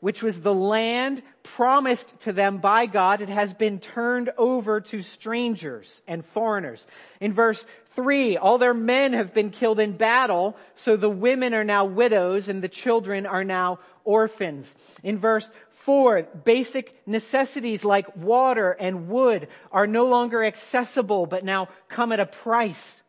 which 0.00 0.22
was 0.22 0.40
the 0.40 0.54
land 0.54 1.22
promised 1.42 2.12
to 2.20 2.32
them 2.32 2.58
by 2.58 2.86
God, 2.86 3.20
it 3.20 3.28
has 3.28 3.52
been 3.54 3.80
turned 3.80 4.30
over 4.36 4.80
to 4.80 5.02
strangers 5.02 6.02
and 6.06 6.24
foreigners. 6.34 6.86
In 7.20 7.34
verse 7.34 7.64
3, 7.96 8.36
all 8.36 8.58
their 8.58 8.74
men 8.74 9.12
have 9.12 9.32
been 9.32 9.50
killed 9.50 9.80
in 9.80 9.96
battle, 9.96 10.56
so 10.76 10.96
the 10.96 11.08
women 11.08 11.54
are 11.54 11.64
now 11.64 11.84
widows 11.84 12.48
and 12.48 12.62
the 12.62 12.68
children 12.68 13.24
are 13.24 13.44
now 13.44 13.78
orphans. 14.04 14.66
In 15.02 15.18
verse 15.18 15.50
Four, 15.84 16.22
basic 16.22 16.96
necessities 17.06 17.84
like 17.84 18.16
water 18.16 18.72
and 18.72 19.08
wood 19.08 19.48
are 19.70 19.86
no 19.86 20.06
longer 20.06 20.42
accessible, 20.42 21.26
but 21.26 21.44
now 21.44 21.68
come 21.88 22.10
at 22.12 22.20
a 22.20 22.26
price. 22.26 23.02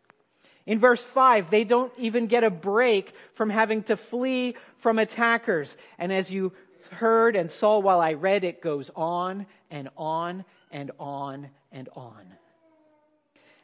In 0.66 0.80
verse 0.80 1.04
5, 1.04 1.50
they 1.50 1.64
don't 1.64 1.94
even 1.98 2.28
get 2.28 2.44
a 2.44 2.50
break 2.50 3.14
from 3.36 3.50
having 3.50 3.84
to 3.84 3.96
flee 3.96 4.56
from 4.80 5.00
attackers. 5.00 5.76
And 5.98 6.12
as 6.12 6.30
you 6.30 6.52
heard 6.92 7.38
and 7.38 7.50
saw 7.50 7.80
while 7.80 8.02
I 8.02 8.14
read, 8.14 8.44
it 8.44 8.62
goes 8.62 8.92
on 8.94 9.46
and 9.72 9.90
on 9.96 10.44
and 10.72 10.92
on 11.00 11.50
and 11.72 11.88
on. 11.96 12.26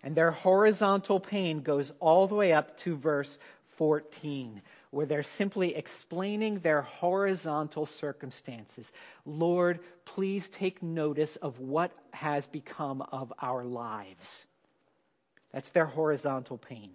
And 0.03 0.15
their 0.15 0.31
horizontal 0.31 1.19
pain 1.19 1.63
goes 1.63 1.91
all 1.99 2.27
the 2.27 2.35
way 2.35 2.53
up 2.53 2.77
to 2.79 2.95
verse 2.95 3.37
14 3.77 4.61
where 4.91 5.05
they're 5.05 5.23
simply 5.23 5.75
explaining 5.75 6.59
their 6.59 6.81
horizontal 6.81 7.85
circumstances. 7.85 8.85
Lord, 9.25 9.79
please 10.05 10.47
take 10.49 10.83
notice 10.83 11.37
of 11.37 11.59
what 11.59 11.91
has 12.11 12.45
become 12.45 13.01
of 13.01 13.31
our 13.41 13.63
lives. 13.63 14.27
That's 15.53 15.69
their 15.69 15.85
horizontal 15.85 16.57
pain. 16.57 16.91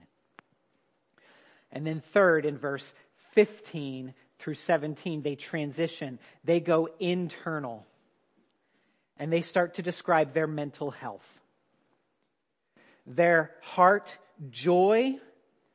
And 1.73 1.87
then 1.87 2.03
third, 2.13 2.45
in 2.45 2.59
verse 2.59 2.85
15 3.35 4.15
through 4.39 4.55
17, 4.55 5.23
they 5.23 5.35
transition. 5.35 6.19
They 6.45 6.61
go 6.61 6.89
internal. 7.01 7.87
And 9.19 9.33
they 9.33 9.43
start 9.43 9.75
to 9.75 9.83
describe 9.83 10.35
their 10.35 10.47
mental 10.47 10.91
health. 10.91 11.25
Their 13.07 13.53
heart 13.63 14.13
joy 14.51 15.19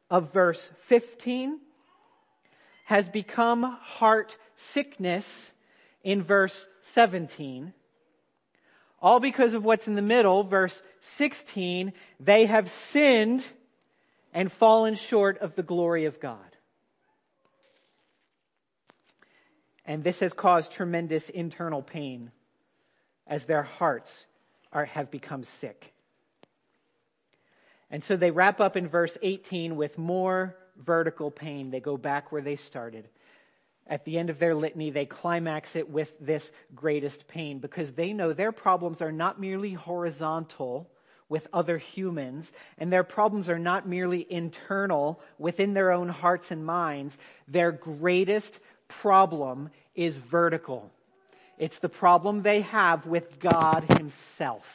of 0.10 0.32
verse 0.34 0.62
15 0.90 1.60
has 2.92 3.08
become 3.08 3.64
heart 3.64 4.36
sickness 4.74 5.26
in 6.04 6.22
verse 6.22 6.68
17. 6.94 7.72
All 9.02 9.22
because 9.22 9.54
of 9.54 9.64
what's 9.64 9.88
in 9.88 9.96
the 9.96 10.02
middle, 10.02 10.44
verse 10.44 10.78
16, 11.16 11.94
they 12.20 12.48
have 12.48 12.70
sinned 12.92 13.46
and 14.34 14.52
fallen 14.52 14.96
short 14.96 15.38
of 15.38 15.56
the 15.56 15.64
glory 15.64 16.04
of 16.04 16.20
God. 16.20 16.58
And 19.86 20.04
this 20.04 20.20
has 20.20 20.34
caused 20.34 20.74
tremendous 20.74 21.30
internal 21.30 21.82
pain 21.82 22.30
as 23.26 23.46
their 23.46 23.64
hearts 23.64 24.12
are, 24.74 24.84
have 24.84 25.10
become 25.10 25.46
sick. 25.62 25.94
And 27.90 28.04
so 28.04 28.18
they 28.18 28.32
wrap 28.32 28.60
up 28.60 28.76
in 28.76 28.90
verse 28.90 29.18
18 29.22 29.78
with 29.78 29.98
more 29.98 30.58
vertical 30.86 31.32
pain. 31.32 31.72
They 31.72 31.80
go 31.80 31.98
back 31.98 32.32
where 32.32 32.42
they 32.42 32.56
started. 32.56 33.08
At 33.88 34.06
the 34.06 34.18
end 34.18 34.30
of 34.30 34.40
their 34.40 34.56
litany, 34.56 34.92
they 34.92 35.06
climax 35.06 35.76
it 35.76 35.90
with 35.90 36.10
this 36.20 36.50
greatest 36.76 37.28
pain 37.28 37.60
because 37.60 37.92
they 37.94 38.14
know 38.14 38.34
their 38.34 38.52
problems 38.52 39.02
are 39.02 39.12
not 39.12 39.40
merely 39.40 39.74
horizontal 39.74 40.90
with 41.28 41.48
other 41.54 41.78
humans, 41.78 42.52
and 42.78 42.92
their 42.92 43.06
problems 43.06 43.48
are 43.48 43.58
not 43.58 43.88
merely 43.88 44.28
internal 44.30 45.22
within 45.38 45.74
their 45.74 45.92
own 45.92 46.10
hearts 46.10 46.52
and 46.52 46.66
minds. 46.66 47.16
Their 47.48 47.72
greatest 47.72 48.60
problem 48.88 49.70
is 49.96 50.18
vertical. 50.18 50.92
It's 51.58 51.80
the 51.80 51.90
problem 51.90 52.42
they 52.42 52.62
have 52.62 53.06
with 53.06 53.40
God 53.40 53.86
Himself. 53.98 54.66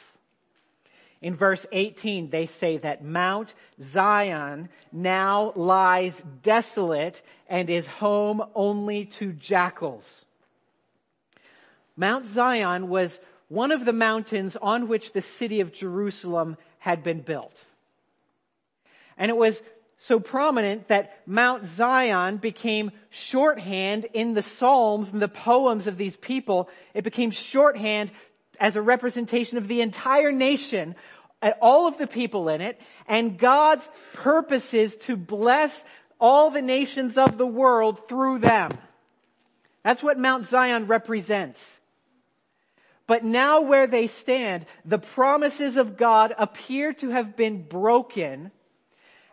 In 1.21 1.35
verse 1.35 1.65
18, 1.71 2.29
they 2.29 2.45
say 2.45 2.77
that 2.77 3.03
Mount 3.03 3.53
Zion 3.81 4.69
now 4.91 5.51
lies 5.55 6.15
desolate 6.43 7.21
and 7.47 7.69
is 7.69 7.87
home 7.87 8.43
only 8.53 9.05
to 9.05 9.33
jackals. 9.33 10.25
Mount 11.95 12.27
Zion 12.27 12.89
was 12.89 13.19
one 13.49 13.71
of 13.71 13.85
the 13.85 13.93
mountains 13.93 14.55
on 14.61 14.87
which 14.87 15.13
the 15.13 15.21
city 15.21 15.61
of 15.61 15.73
Jerusalem 15.73 16.57
had 16.77 17.03
been 17.03 17.21
built. 17.21 17.63
And 19.17 19.31
it 19.31 19.37
was 19.37 19.59
so 19.99 20.19
prominent 20.19 20.89
that 20.89 21.17
Mount 21.25 21.65
Zion 21.65 22.37
became 22.37 22.91
shorthand 23.09 24.05
in 24.13 24.35
the 24.35 24.43
Psalms 24.43 25.09
and 25.09 25.19
the 25.19 25.27
poems 25.27 25.87
of 25.87 25.97
these 25.97 26.15
people. 26.15 26.69
It 26.93 27.03
became 27.03 27.31
shorthand 27.31 28.11
as 28.59 28.75
a 28.75 28.81
representation 28.81 29.57
of 29.57 29.67
the 29.67 29.81
entire 29.81 30.31
nation, 30.31 30.95
and 31.41 31.53
all 31.61 31.87
of 31.87 31.97
the 31.97 32.07
people 32.07 32.49
in 32.49 32.61
it, 32.61 32.79
and 33.07 33.37
God's 33.37 33.87
purposes 34.13 34.95
to 35.07 35.15
bless 35.15 35.73
all 36.19 36.49
the 36.49 36.61
nations 36.61 37.17
of 37.17 37.37
the 37.37 37.45
world 37.45 38.07
through 38.07 38.39
them. 38.39 38.77
That's 39.83 40.01
what 40.03 40.19
Mount 40.19 40.47
Zion 40.47 40.87
represents. 40.87 41.61
But 43.05 43.23
now 43.23 43.61
where 43.61 43.87
they 43.87 44.07
stand, 44.07 44.65
the 44.83 44.99
promises 44.99 45.77
of 45.77 45.95
God 45.95 46.33
appear 46.37 46.93
to 46.93 47.09
have 47.09 47.37
been 47.37 47.63
broken 47.63 48.51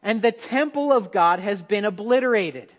and 0.04 0.21
the 0.21 0.31
temple 0.31 0.93
of 0.93 1.11
God 1.11 1.40
has 1.40 1.61
been 1.61 1.87
obliterated. 1.87 2.71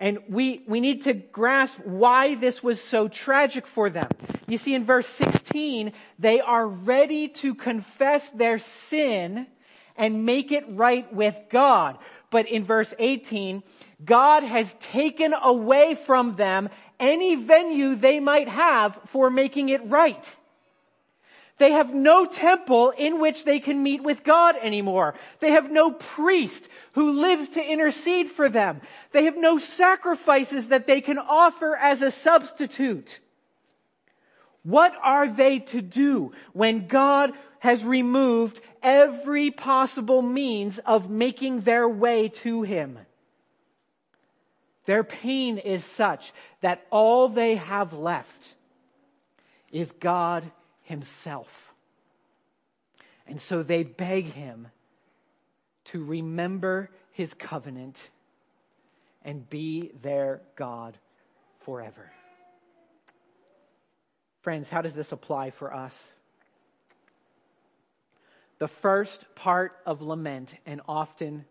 And 0.00 0.18
we, 0.28 0.62
we 0.66 0.80
need 0.80 1.04
to 1.04 1.12
grasp 1.12 1.74
why 1.84 2.36
this 2.36 2.62
was 2.62 2.80
so 2.80 3.08
tragic 3.08 3.66
for 3.66 3.90
them. 3.90 4.08
You 4.46 4.58
see 4.58 4.74
in 4.74 4.84
verse 4.84 5.08
16, 5.08 5.92
they 6.18 6.40
are 6.40 6.66
ready 6.66 7.28
to 7.28 7.54
confess 7.54 8.28
their 8.30 8.58
sin 8.58 9.46
and 9.96 10.24
make 10.24 10.52
it 10.52 10.64
right 10.68 11.12
with 11.12 11.34
God. 11.50 11.98
But 12.30 12.48
in 12.48 12.64
verse 12.64 12.92
18, 12.98 13.62
God 14.04 14.44
has 14.44 14.72
taken 14.80 15.34
away 15.34 15.96
from 16.06 16.36
them 16.36 16.68
any 17.00 17.34
venue 17.34 17.94
they 17.96 18.20
might 18.20 18.48
have 18.48 18.98
for 19.08 19.30
making 19.30 19.70
it 19.70 19.80
right. 19.86 20.24
They 21.58 21.72
have 21.72 21.92
no 21.92 22.24
temple 22.24 22.90
in 22.90 23.20
which 23.20 23.44
they 23.44 23.58
can 23.58 23.82
meet 23.82 24.02
with 24.02 24.22
God 24.22 24.56
anymore. 24.56 25.14
They 25.40 25.50
have 25.50 25.70
no 25.70 25.90
priest 25.90 26.68
who 26.92 27.20
lives 27.20 27.48
to 27.50 27.62
intercede 27.62 28.30
for 28.30 28.48
them. 28.48 28.80
They 29.12 29.24
have 29.24 29.36
no 29.36 29.58
sacrifices 29.58 30.68
that 30.68 30.86
they 30.86 31.00
can 31.00 31.18
offer 31.18 31.76
as 31.76 32.00
a 32.00 32.12
substitute. 32.12 33.18
What 34.62 34.94
are 35.02 35.26
they 35.28 35.60
to 35.60 35.82
do 35.82 36.32
when 36.52 36.86
God 36.86 37.32
has 37.58 37.82
removed 37.84 38.60
every 38.82 39.50
possible 39.50 40.22
means 40.22 40.78
of 40.78 41.10
making 41.10 41.62
their 41.62 41.88
way 41.88 42.28
to 42.44 42.62
Him? 42.62 42.98
Their 44.86 45.02
pain 45.02 45.58
is 45.58 45.84
such 45.84 46.32
that 46.60 46.86
all 46.90 47.28
they 47.28 47.56
have 47.56 47.92
left 47.92 48.54
is 49.72 49.90
God 49.92 50.50
himself. 50.88 51.48
And 53.26 53.40
so 53.42 53.62
they 53.62 53.82
beg 53.82 54.24
him 54.24 54.68
to 55.86 56.02
remember 56.02 56.90
his 57.12 57.32
covenant 57.34 57.98
and 59.22 59.48
be 59.48 59.92
their 60.02 60.40
God 60.56 60.96
forever. 61.64 62.10
Friends, 64.40 64.68
how 64.68 64.80
does 64.80 64.94
this 64.94 65.12
apply 65.12 65.50
for 65.50 65.74
us? 65.74 65.92
The 68.58 68.68
first 68.68 69.24
part 69.34 69.72
of 69.84 70.00
lament, 70.00 70.52
and 70.64 70.80
often 70.88 71.44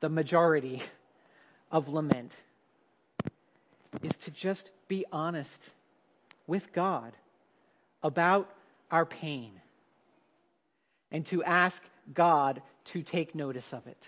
the 0.00 0.08
majority 0.08 0.82
of 1.70 1.88
lament, 1.88 2.32
is 4.02 4.12
to 4.24 4.32
just 4.32 4.68
be 4.88 5.04
honest 5.12 5.70
with 6.48 6.72
God 6.72 7.12
about 8.02 8.48
our 8.90 9.06
pain 9.06 9.52
and 11.10 11.26
to 11.26 11.44
ask 11.44 11.80
God 12.12 12.62
to 12.86 13.02
take 13.02 13.34
notice 13.34 13.72
of 13.72 13.86
it. 13.86 13.98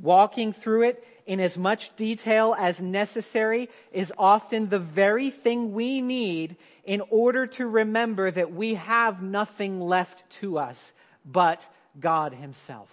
Walking 0.00 0.52
through 0.52 0.84
it 0.84 1.04
in 1.26 1.38
as 1.38 1.56
much 1.56 1.94
detail 1.96 2.56
as 2.58 2.80
necessary 2.80 3.68
is 3.92 4.12
often 4.16 4.68
the 4.68 4.78
very 4.78 5.30
thing 5.30 5.72
we 5.72 6.00
need 6.00 6.56
in 6.84 7.02
order 7.10 7.46
to 7.46 7.66
remember 7.66 8.30
that 8.30 8.52
we 8.52 8.74
have 8.74 9.22
nothing 9.22 9.80
left 9.80 10.22
to 10.40 10.58
us 10.58 10.78
but 11.24 11.60
God 12.00 12.32
Himself. 12.32 12.88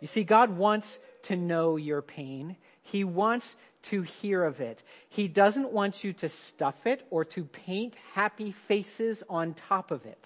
You 0.00 0.08
see, 0.08 0.24
God 0.24 0.56
wants 0.56 0.98
to 1.22 1.36
know 1.36 1.76
your 1.76 2.02
pain. 2.02 2.56
He 2.82 3.02
wants 3.02 3.56
to 3.90 4.02
hear 4.02 4.44
of 4.44 4.60
it. 4.60 4.82
He 5.08 5.28
doesn't 5.28 5.72
want 5.72 6.04
you 6.04 6.12
to 6.14 6.28
stuff 6.28 6.86
it 6.86 7.06
or 7.10 7.24
to 7.26 7.44
paint 7.44 7.94
happy 8.12 8.54
faces 8.68 9.22
on 9.28 9.54
top 9.54 9.90
of 9.90 10.04
it. 10.06 10.24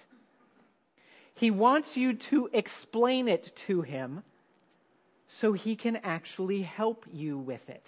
He 1.35 1.51
wants 1.51 1.97
you 1.97 2.13
to 2.13 2.49
explain 2.53 3.27
it 3.27 3.55
to 3.67 3.81
him 3.81 4.23
so 5.27 5.53
he 5.53 5.75
can 5.75 5.95
actually 5.97 6.61
help 6.61 7.05
you 7.11 7.37
with 7.37 7.67
it. 7.69 7.85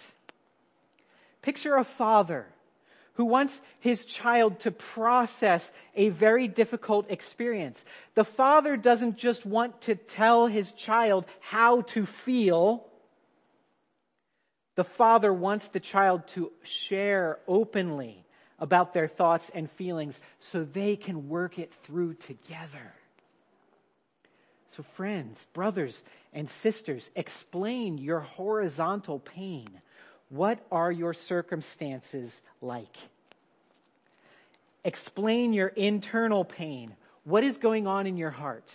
Picture 1.42 1.76
a 1.76 1.84
father 1.84 2.46
who 3.14 3.24
wants 3.26 3.58
his 3.80 4.04
child 4.04 4.60
to 4.60 4.70
process 4.70 5.70
a 5.94 6.08
very 6.08 6.48
difficult 6.48 7.10
experience. 7.10 7.78
The 8.14 8.24
father 8.24 8.76
doesn't 8.76 9.18
just 9.18 9.46
want 9.46 9.82
to 9.82 9.94
tell 9.94 10.46
his 10.46 10.72
child 10.72 11.26
how 11.40 11.82
to 11.82 12.06
feel. 12.06 12.86
The 14.76 14.84
father 14.84 15.32
wants 15.32 15.68
the 15.68 15.80
child 15.80 16.26
to 16.28 16.50
share 16.62 17.38
openly 17.46 18.24
about 18.58 18.92
their 18.92 19.08
thoughts 19.08 19.50
and 19.54 19.70
feelings 19.72 20.18
so 20.40 20.64
they 20.64 20.96
can 20.96 21.28
work 21.28 21.58
it 21.58 21.72
through 21.84 22.14
together. 22.14 22.92
So, 24.76 24.84
friends, 24.96 25.38
brothers, 25.52 26.02
and 26.32 26.50
sisters, 26.62 27.08
explain 27.14 27.98
your 27.98 28.20
horizontal 28.20 29.20
pain. 29.20 29.68
What 30.30 30.58
are 30.72 30.90
your 30.90 31.14
circumstances 31.14 32.32
like? 32.60 32.96
Explain 34.84 35.52
your 35.52 35.68
internal 35.68 36.44
pain. 36.44 36.94
What 37.22 37.44
is 37.44 37.56
going 37.58 37.86
on 37.86 38.06
in 38.06 38.16
your 38.16 38.30
heart 38.30 38.68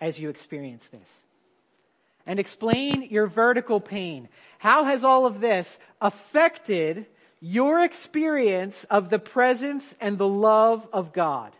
as 0.00 0.18
you 0.18 0.30
experience 0.30 0.82
this? 0.90 1.08
And 2.28 2.38
explain 2.38 3.08
your 3.10 3.26
vertical 3.26 3.80
pain. 3.80 4.28
How 4.58 4.84
has 4.84 5.02
all 5.02 5.24
of 5.24 5.40
this 5.40 5.78
affected 5.98 7.06
your 7.40 7.82
experience 7.82 8.84
of 8.90 9.08
the 9.08 9.18
presence 9.18 9.82
and 9.98 10.18
the 10.18 10.28
love 10.28 10.86
of 10.92 11.14
God? 11.14 11.52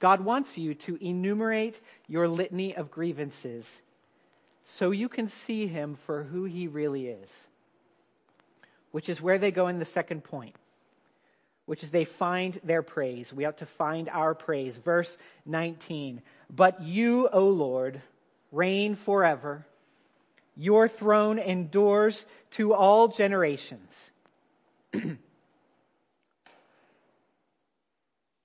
God 0.00 0.20
wants 0.20 0.58
you 0.58 0.74
to 0.74 0.98
enumerate 1.00 1.78
your 2.08 2.26
litany 2.26 2.74
of 2.74 2.90
grievances 2.90 3.64
so 4.64 4.90
you 4.90 5.08
can 5.08 5.28
see 5.28 5.68
him 5.68 5.96
for 6.06 6.24
who 6.24 6.44
he 6.44 6.66
really 6.66 7.06
is. 7.06 7.30
Which 8.90 9.08
is 9.08 9.22
where 9.22 9.38
they 9.38 9.52
go 9.52 9.68
in 9.68 9.78
the 9.78 9.84
second 9.84 10.24
point, 10.24 10.56
which 11.66 11.84
is 11.84 11.90
they 11.92 12.04
find 12.04 12.60
their 12.64 12.82
praise. 12.82 13.32
We 13.32 13.44
ought 13.44 13.58
to 13.58 13.66
find 13.66 14.08
our 14.08 14.34
praise. 14.34 14.76
Verse 14.76 15.16
19. 15.46 16.20
But 16.50 16.82
you, 16.82 17.28
O 17.28 17.46
Lord, 17.46 18.02
reign 18.54 18.96
forever. 19.04 19.66
Your 20.56 20.88
throne 20.88 21.38
endures 21.38 22.24
to 22.52 22.72
all 22.74 23.08
generations. 23.08 23.90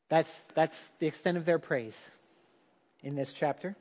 That's, 0.10 0.32
that's 0.56 0.76
the 0.98 1.06
extent 1.06 1.38
of 1.38 1.46
their 1.46 1.60
praise 1.60 1.96
in 3.04 3.16
this 3.16 3.32
chapter. 3.32 3.76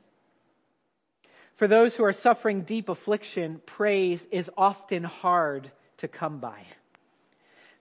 For 1.57 1.67
those 1.67 1.95
who 1.95 2.03
are 2.05 2.13
suffering 2.13 2.61
deep 2.61 2.87
affliction, 2.87 3.61
praise 3.65 4.25
is 4.31 4.49
often 4.55 5.03
hard 5.03 5.71
to 5.97 6.07
come 6.07 6.37
by. 6.39 6.61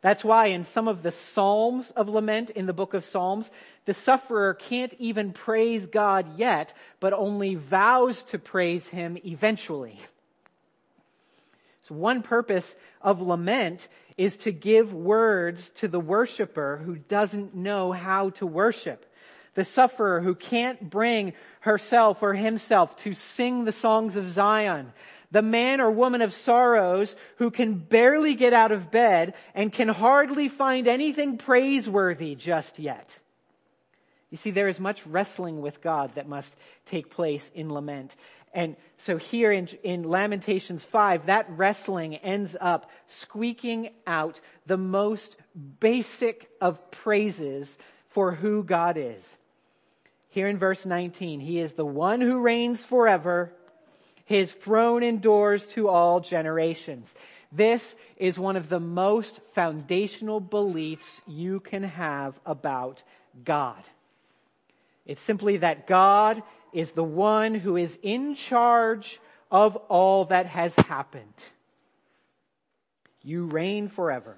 That's 0.00 0.22
why 0.22 0.48
in 0.48 0.64
some 0.64 0.87
of 0.87 1.02
the 1.02 1.12
Psalms 1.12 1.90
of 1.96 2.08
lament 2.08 2.50
in 2.50 2.66
the 2.66 2.72
book 2.72 2.94
of 2.94 3.04
Psalms, 3.04 3.50
the 3.84 3.94
sufferer 3.94 4.54
can't 4.54 4.94
even 4.98 5.32
praise 5.32 5.87
God 5.87 6.38
yet, 6.38 6.72
but 7.00 7.12
only 7.12 7.56
vows 7.56 8.22
to 8.24 8.38
praise 8.38 8.87
Him 8.87 9.18
eventually. 9.24 9.98
So 11.88 11.94
one 11.94 12.22
purpose 12.22 12.76
of 13.00 13.20
lament 13.20 13.88
is 14.16 14.37
to 14.38 14.52
give 14.52 14.92
words 14.92 15.70
to 15.76 15.88
the 15.88 16.00
worshiper 16.00 16.80
who 16.84 16.96
doesn't 16.96 17.54
know 17.54 17.92
how 17.92 18.30
to 18.30 18.46
worship. 18.46 19.04
The 19.54 19.64
sufferer 19.64 20.20
who 20.20 20.34
can't 20.34 20.90
bring 20.90 21.32
herself 21.61 22.18
or 22.22 22.34
himself 22.34 22.94
to 22.98 23.14
sing 23.14 23.64
the 23.64 23.72
songs 23.72 24.16
of 24.16 24.28
Zion. 24.28 24.92
The 25.31 25.43
man 25.43 25.81
or 25.81 25.91
woman 25.91 26.23
of 26.23 26.33
sorrows 26.33 27.14
who 27.37 27.51
can 27.51 27.75
barely 27.75 28.35
get 28.35 28.53
out 28.53 28.73
of 28.73 28.91
bed 28.91 29.35
and 29.55 29.73
can 29.73 29.88
hardly 29.88 30.49
find 30.49 30.88
anything 30.88 31.37
praiseworthy 31.37 32.35
just 32.35 32.79
yet. 32.79 33.19
You 34.31 34.38
see, 34.38 34.51
there 34.51 34.69
is 34.69 34.81
much 34.81 35.07
wrestling 35.07 35.61
with 35.61 35.83
God 35.83 36.14
that 36.14 36.29
must 36.29 36.55
take 36.87 37.11
place 37.11 37.49
in 37.55 37.73
lament. 37.73 38.14
And 38.55 38.77
so 38.99 39.17
here 39.17 39.53
in, 39.53 39.69
in 39.83 40.03
Lamentations 40.05 40.85
5, 40.85 41.27
that 41.27 41.47
wrestling 41.51 42.17
ends 42.17 42.57
up 42.59 42.91
squeaking 43.07 43.91
out 44.07 44.41
the 44.67 44.77
most 44.77 45.37
basic 45.81 46.49
of 46.61 46.91
praises 46.91 47.79
for 48.11 48.33
who 48.33 48.62
God 48.62 48.97
is. 48.97 49.38
Here 50.31 50.49
in 50.49 50.59
verse 50.59 50.85
19, 50.85 51.41
He 51.41 51.59
is 51.59 51.73
the 51.73 51.85
one 51.85 52.21
who 52.21 52.41
reigns 52.41 52.83
forever. 52.85 53.53
His 54.29 54.53
throne 54.53 55.03
endures 55.03 55.67
to 55.69 55.88
all 55.88 56.21
generations. 56.21 57.09
This 57.51 57.83
is 58.19 58.38
one 58.38 58.57
of 58.57 58.69
the 58.69 58.79
most 58.79 59.41
foundational 59.55 60.38
beliefs 60.38 61.23
you 61.27 61.61
can 61.61 61.83
have 61.83 62.38
about 62.45 63.03
God. 63.43 63.83
It's 65.07 65.23
simply 65.23 65.57
that 65.57 65.87
God 65.87 66.43
is 66.75 66.91
the 66.91 67.03
one 67.03 67.55
who 67.55 67.79
is 67.79 67.99
in 68.03 68.35
charge 68.35 69.19
of 69.51 69.77
all 69.88 70.27
that 70.27 70.45
has 70.45 70.75
happened. 70.75 71.33
You 73.23 73.47
reign 73.47 73.88
forever. 73.88 74.37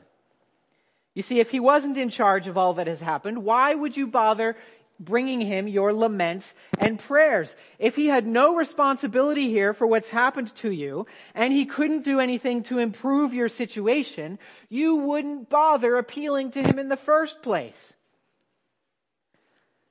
You 1.14 1.24
see, 1.24 1.40
if 1.40 1.50
he 1.50 1.58
wasn't 1.58 1.98
in 1.98 2.10
charge 2.10 2.46
of 2.46 2.56
all 2.56 2.74
that 2.74 2.86
has 2.86 3.00
happened, 3.00 3.42
why 3.42 3.74
would 3.74 3.96
you 3.96 4.06
bother 4.06 4.56
bringing 5.00 5.40
him 5.40 5.66
your 5.66 5.92
laments 5.92 6.54
and 6.78 7.00
prayers? 7.00 7.56
If 7.78 7.96
he 7.96 8.06
had 8.06 8.26
no 8.26 8.54
responsibility 8.54 9.48
here 9.48 9.74
for 9.74 9.86
what's 9.86 10.08
happened 10.08 10.54
to 10.56 10.70
you, 10.70 11.06
and 11.34 11.52
he 11.52 11.66
couldn't 11.66 12.04
do 12.04 12.20
anything 12.20 12.62
to 12.64 12.78
improve 12.78 13.34
your 13.34 13.48
situation, 13.48 14.38
you 14.68 14.96
wouldn't 14.96 15.50
bother 15.50 15.96
appealing 15.96 16.52
to 16.52 16.62
him 16.62 16.78
in 16.78 16.88
the 16.88 16.96
first 16.96 17.42
place. 17.42 17.92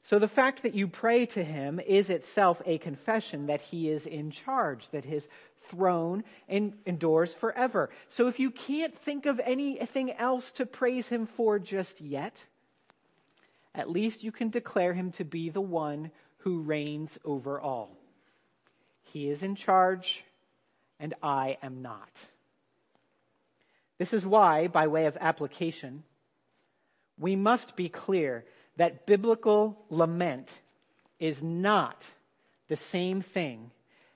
So 0.03 0.17
the 0.17 0.27
fact 0.27 0.63
that 0.63 0.73
you 0.73 0.87
pray 0.87 1.27
to 1.27 1.43
him 1.43 1.79
is 1.79 2.09
itself 2.09 2.59
a 2.65 2.79
confession 2.79 3.47
that 3.47 3.61
he 3.61 3.89
is 3.89 4.07
in 4.07 4.31
charge, 4.31 4.89
that 4.91 5.05
his 5.05 5.27
throne 5.69 6.23
endures 6.47 7.31
forever. 7.35 7.91
So 8.07 8.27
if 8.27 8.39
you 8.39 8.49
can't 8.49 8.97
think 9.05 9.27
of 9.27 9.39
anything 9.39 10.11
else 10.11 10.51
to 10.53 10.65
praise 10.65 11.07
him 11.07 11.27
for 11.37 11.59
just 11.59 12.01
yet, 12.01 12.33
at 13.75 13.89
least 13.89 14.23
you 14.23 14.31
can 14.31 14.49
declare 14.49 14.93
him 14.93 15.11
to 15.13 15.23
be 15.23 15.49
the 15.49 15.61
one 15.61 16.11
who 16.39 16.61
reigns 16.61 17.17
over 17.23 17.59
all. 17.59 17.95
He 19.01 19.29
is 19.29 19.43
in 19.43 19.55
charge, 19.55 20.23
and 20.99 21.13
I 21.21 21.57
am 21.61 21.81
not. 21.81 22.09
This 23.97 24.13
is 24.13 24.25
why, 24.25 24.67
by 24.67 24.87
way 24.87 25.05
of 25.05 25.17
application, 25.19 26.03
we 27.17 27.35
must 27.35 27.75
be 27.75 27.89
clear 27.89 28.45
that 28.77 29.05
biblical 29.05 29.77
lament 29.89 30.47
is 31.19 31.41
not 31.43 32.03
the 32.69 32.77
same 32.77 33.21
thing 33.21 33.71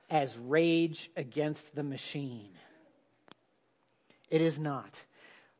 as 0.10 0.38
rage 0.38 1.10
against 1.18 1.66
the 1.76 1.84
machine. 1.84 2.50
It 4.30 4.42
is 4.42 4.58
not. 4.58 4.96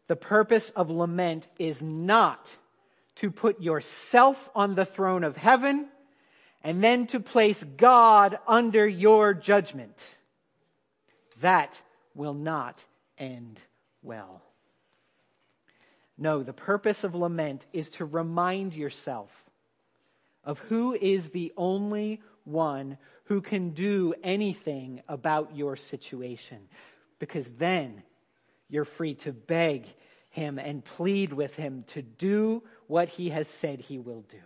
The 0.08 0.16
purpose 0.16 0.72
of 0.76 0.90
lament 0.90 1.48
is 1.60 1.82
not 1.82 2.48
to 3.18 3.32
put 3.32 3.62
yourself 3.62 4.38
on 4.56 4.76
the 4.76 4.86
throne 4.86 5.24
of 5.24 5.36
heaven 5.38 5.88
and 6.64 6.84
then 6.84 7.08
to 7.08 7.20
place 7.20 7.62
God 7.78 8.40
under 8.48 8.88
your 8.88 9.34
judgment. 9.34 9.98
that 11.42 11.78
will 12.16 12.34
not 12.34 12.80
end 13.18 13.60
well. 14.02 14.42
No, 16.18 16.44
the 16.44 16.54
purpose 16.54 17.04
of 17.04 17.16
lament 17.16 17.66
is 17.74 17.90
to 17.92 18.06
remind 18.06 18.74
yourself 18.74 19.30
of 20.44 20.60
who 20.60 20.94
is 20.94 21.28
the 21.30 21.52
only 21.58 22.22
one 22.44 22.98
who 23.26 23.42
can 23.42 23.72
do 23.72 24.14
anything 24.24 25.02
about 25.08 25.56
your 25.56 25.76
situation. 25.76 26.60
Because 27.20 27.46
then 27.58 28.04
you're 28.70 28.86
free 28.86 29.16
to 29.16 29.32
beg 29.32 29.86
him 30.30 30.60
and 30.60 30.84
plead 30.84 31.34
with 31.34 31.54
him 31.54 31.86
to 31.94 32.02
do 32.02 32.62
what 32.88 33.10
he 33.10 33.30
has 33.30 33.48
said 33.48 33.80
he 33.80 34.00
will 34.00 34.24
do. 34.30 34.38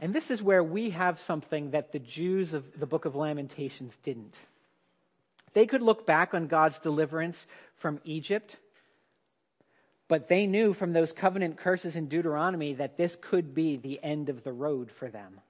And 0.00 0.14
this 0.14 0.30
is 0.30 0.42
where 0.42 0.62
we 0.62 0.90
have 0.90 1.20
something 1.20 1.72
that 1.72 1.92
the 1.92 1.98
Jews 1.98 2.54
of 2.54 2.64
the 2.78 2.86
book 2.86 3.04
of 3.04 3.16
Lamentations 3.16 3.92
didn't. 4.04 4.34
They 5.54 5.66
could 5.66 5.82
look 5.82 6.06
back 6.06 6.34
on 6.34 6.46
God's 6.46 6.78
deliverance 6.78 7.46
from 7.78 8.00
Egypt, 8.04 8.56
but 10.06 10.28
they 10.28 10.46
knew 10.46 10.72
from 10.72 10.92
those 10.92 11.12
covenant 11.12 11.56
curses 11.56 11.96
in 11.96 12.08
Deuteronomy 12.08 12.74
that 12.74 12.96
this 12.96 13.16
could 13.20 13.54
be 13.54 13.76
the 13.76 14.02
end 14.02 14.28
of 14.28 14.44
the 14.44 14.52
road 14.52 14.90
for 14.98 15.08
them. 15.08 15.40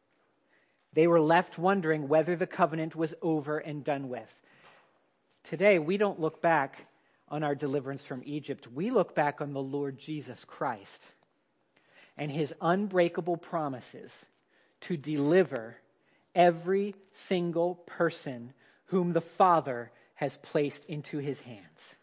They 0.95 1.07
were 1.07 1.21
left 1.21 1.59
wondering 1.59 2.09
whether 2.09 2.35
the 2.35 2.47
covenant 2.47 2.97
was 2.97 3.15
over 3.21 3.59
and 3.59 3.85
done 3.85 4.09
with. 4.09 4.29
Today, 5.45 5.79
we 5.79 5.97
don't 5.97 6.21
look 6.21 6.41
back 6.41 6.88
on 7.31 7.43
our 7.43 7.55
deliverance 7.55 8.03
from 8.03 8.23
Egypt. 8.25 8.67
We 8.73 8.91
look 8.91 9.15
back 9.15 9.41
on 9.41 9.53
the 9.53 9.63
Lord 9.63 9.99
Jesus 9.99 10.45
Christ 10.47 11.03
and 12.17 12.31
his 12.31 12.53
unbreakable 12.61 13.37
promises 13.37 14.11
to 14.83 14.97
deliver 14.97 15.77
every 16.35 16.95
single 17.29 17.77
person 17.87 18.53
whom 18.87 19.13
the 19.13 19.21
Father 19.21 19.91
has 20.15 20.37
placed 20.43 20.85
into 20.87 21.19
his 21.19 21.41
hands. 21.41 21.97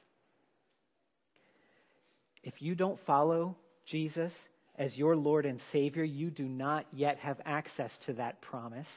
If 2.44 2.62
you 2.62 2.76
don't 2.76 3.00
follow 3.02 3.56
Jesus 3.86 4.32
as 4.78 4.98
your 4.98 5.16
Lord 5.16 5.46
and 5.46 5.62
Savior, 5.62 6.04
you 6.04 6.30
do 6.30 6.44
not 6.44 6.86
yet 6.94 7.18
have 7.20 7.42
access 7.46 7.98
to 8.06 8.14
that 8.14 8.42
promise. 8.42 8.88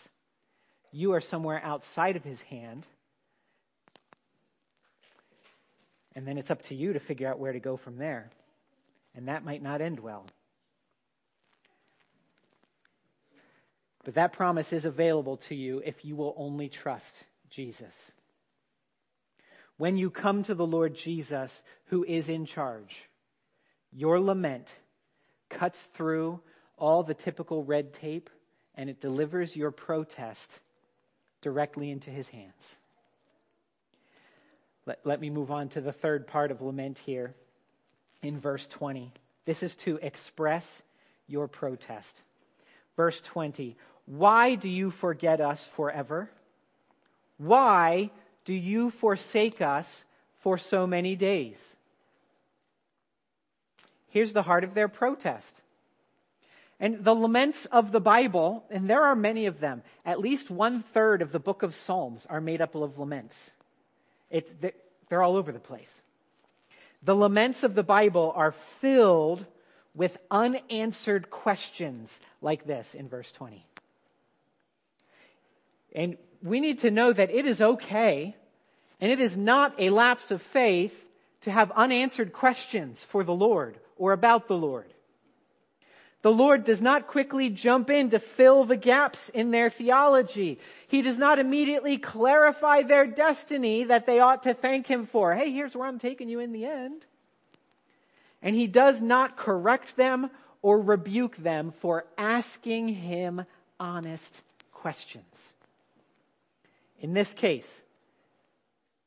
You 0.92 1.12
are 1.12 1.20
somewhere 1.20 1.60
outside 1.64 2.16
of 2.16 2.24
his 2.24 2.40
hand. 2.42 2.84
And 6.18 6.26
then 6.26 6.36
it's 6.36 6.50
up 6.50 6.62
to 6.62 6.74
you 6.74 6.94
to 6.94 6.98
figure 6.98 7.28
out 7.28 7.38
where 7.38 7.52
to 7.52 7.60
go 7.60 7.76
from 7.76 7.96
there. 7.96 8.28
And 9.14 9.28
that 9.28 9.44
might 9.44 9.62
not 9.62 9.80
end 9.80 10.00
well. 10.00 10.26
But 14.04 14.16
that 14.16 14.32
promise 14.32 14.72
is 14.72 14.84
available 14.84 15.36
to 15.48 15.54
you 15.54 15.80
if 15.86 16.04
you 16.04 16.16
will 16.16 16.34
only 16.36 16.70
trust 16.70 17.04
Jesus. 17.50 17.92
When 19.76 19.96
you 19.96 20.10
come 20.10 20.42
to 20.42 20.56
the 20.56 20.66
Lord 20.66 20.96
Jesus, 20.96 21.52
who 21.84 22.02
is 22.02 22.28
in 22.28 22.46
charge, 22.46 22.96
your 23.92 24.18
lament 24.18 24.66
cuts 25.48 25.78
through 25.96 26.40
all 26.76 27.04
the 27.04 27.14
typical 27.14 27.62
red 27.62 27.94
tape 27.94 28.28
and 28.74 28.90
it 28.90 29.00
delivers 29.00 29.54
your 29.54 29.70
protest 29.70 30.50
directly 31.42 31.92
into 31.92 32.10
his 32.10 32.26
hands. 32.26 32.54
Let, 34.88 35.00
let 35.04 35.20
me 35.20 35.28
move 35.28 35.50
on 35.50 35.68
to 35.70 35.82
the 35.82 35.92
third 35.92 36.26
part 36.26 36.50
of 36.50 36.62
lament 36.62 36.96
here 37.04 37.34
in 38.22 38.40
verse 38.40 38.66
20. 38.68 39.12
This 39.44 39.62
is 39.62 39.76
to 39.84 39.98
express 40.00 40.64
your 41.26 41.46
protest. 41.46 42.08
Verse 42.96 43.20
20 43.20 43.76
Why 44.06 44.54
do 44.54 44.70
you 44.70 44.90
forget 44.90 45.42
us 45.42 45.62
forever? 45.76 46.30
Why 47.36 48.10
do 48.46 48.54
you 48.54 48.90
forsake 48.92 49.60
us 49.60 49.86
for 50.42 50.56
so 50.56 50.86
many 50.86 51.16
days? 51.16 51.58
Here's 54.08 54.32
the 54.32 54.42
heart 54.42 54.64
of 54.64 54.72
their 54.72 54.88
protest. 54.88 55.52
And 56.80 57.04
the 57.04 57.14
laments 57.14 57.66
of 57.70 57.92
the 57.92 58.00
Bible, 58.00 58.64
and 58.70 58.88
there 58.88 59.02
are 59.02 59.16
many 59.16 59.46
of 59.46 59.60
them, 59.60 59.82
at 60.06 60.18
least 60.18 60.48
one 60.48 60.82
third 60.94 61.20
of 61.20 61.30
the 61.30 61.38
book 61.38 61.62
of 61.62 61.74
Psalms 61.74 62.24
are 62.30 62.40
made 62.40 62.62
up 62.62 62.74
of 62.74 62.98
laments. 62.98 63.36
It's, 64.30 64.50
they're 65.08 65.22
all 65.22 65.36
over 65.36 65.52
the 65.52 65.58
place. 65.58 65.90
The 67.02 67.14
laments 67.14 67.62
of 67.62 67.74
the 67.74 67.82
Bible 67.82 68.32
are 68.34 68.54
filled 68.80 69.44
with 69.94 70.16
unanswered 70.30 71.30
questions 71.30 72.10
like 72.42 72.66
this 72.66 72.86
in 72.94 73.08
verse 73.08 73.30
20. 73.32 73.64
And 75.94 76.16
we 76.42 76.60
need 76.60 76.80
to 76.80 76.90
know 76.90 77.12
that 77.12 77.30
it 77.30 77.46
is 77.46 77.60
okay 77.60 78.36
and 79.00 79.10
it 79.10 79.20
is 79.20 79.36
not 79.36 79.74
a 79.78 79.90
lapse 79.90 80.30
of 80.30 80.42
faith 80.42 80.92
to 81.42 81.50
have 81.50 81.70
unanswered 81.70 82.32
questions 82.32 83.04
for 83.10 83.24
the 83.24 83.32
Lord 83.32 83.78
or 83.96 84.12
about 84.12 84.48
the 84.48 84.56
Lord. 84.56 84.92
The 86.28 86.34
Lord 86.34 86.64
does 86.64 86.82
not 86.82 87.06
quickly 87.06 87.48
jump 87.48 87.88
in 87.88 88.10
to 88.10 88.18
fill 88.18 88.66
the 88.66 88.76
gaps 88.76 89.30
in 89.30 89.50
their 89.50 89.70
theology. 89.70 90.58
He 90.88 91.00
does 91.00 91.16
not 91.16 91.38
immediately 91.38 91.96
clarify 91.96 92.82
their 92.82 93.06
destiny 93.06 93.84
that 93.84 94.04
they 94.04 94.20
ought 94.20 94.42
to 94.42 94.52
thank 94.52 94.86
Him 94.86 95.06
for. 95.06 95.34
Hey, 95.34 95.50
here's 95.50 95.74
where 95.74 95.88
I'm 95.88 95.98
taking 95.98 96.28
you 96.28 96.40
in 96.40 96.52
the 96.52 96.66
end. 96.66 97.02
And 98.42 98.54
He 98.54 98.66
does 98.66 99.00
not 99.00 99.38
correct 99.38 99.96
them 99.96 100.28
or 100.60 100.78
rebuke 100.82 101.38
them 101.38 101.72
for 101.80 102.04
asking 102.18 102.88
Him 102.88 103.46
honest 103.80 104.42
questions. 104.74 105.24
In 107.00 107.14
this 107.14 107.32
case, 107.32 107.64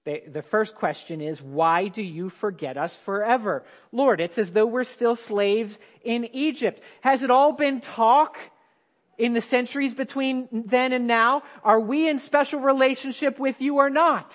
the, 0.03 0.23
the 0.27 0.41
first 0.41 0.75
question 0.75 1.21
is, 1.21 1.41
why 1.41 1.87
do 1.87 2.01
you 2.01 2.29
forget 2.29 2.77
us 2.77 2.95
forever? 3.05 3.63
Lord, 3.91 4.19
it's 4.19 4.37
as 4.37 4.51
though 4.51 4.65
we're 4.65 4.83
still 4.83 5.15
slaves 5.15 5.77
in 6.03 6.25
Egypt. 6.33 6.81
Has 7.01 7.21
it 7.21 7.29
all 7.29 7.53
been 7.53 7.81
talk 7.81 8.37
in 9.17 9.33
the 9.33 9.41
centuries 9.41 9.93
between 9.93 10.47
then 10.51 10.91
and 10.93 11.05
now? 11.05 11.43
Are 11.63 11.79
we 11.79 12.09
in 12.09 12.19
special 12.19 12.61
relationship 12.61 13.37
with 13.37 13.61
you 13.61 13.77
or 13.77 13.91
not? 13.91 14.33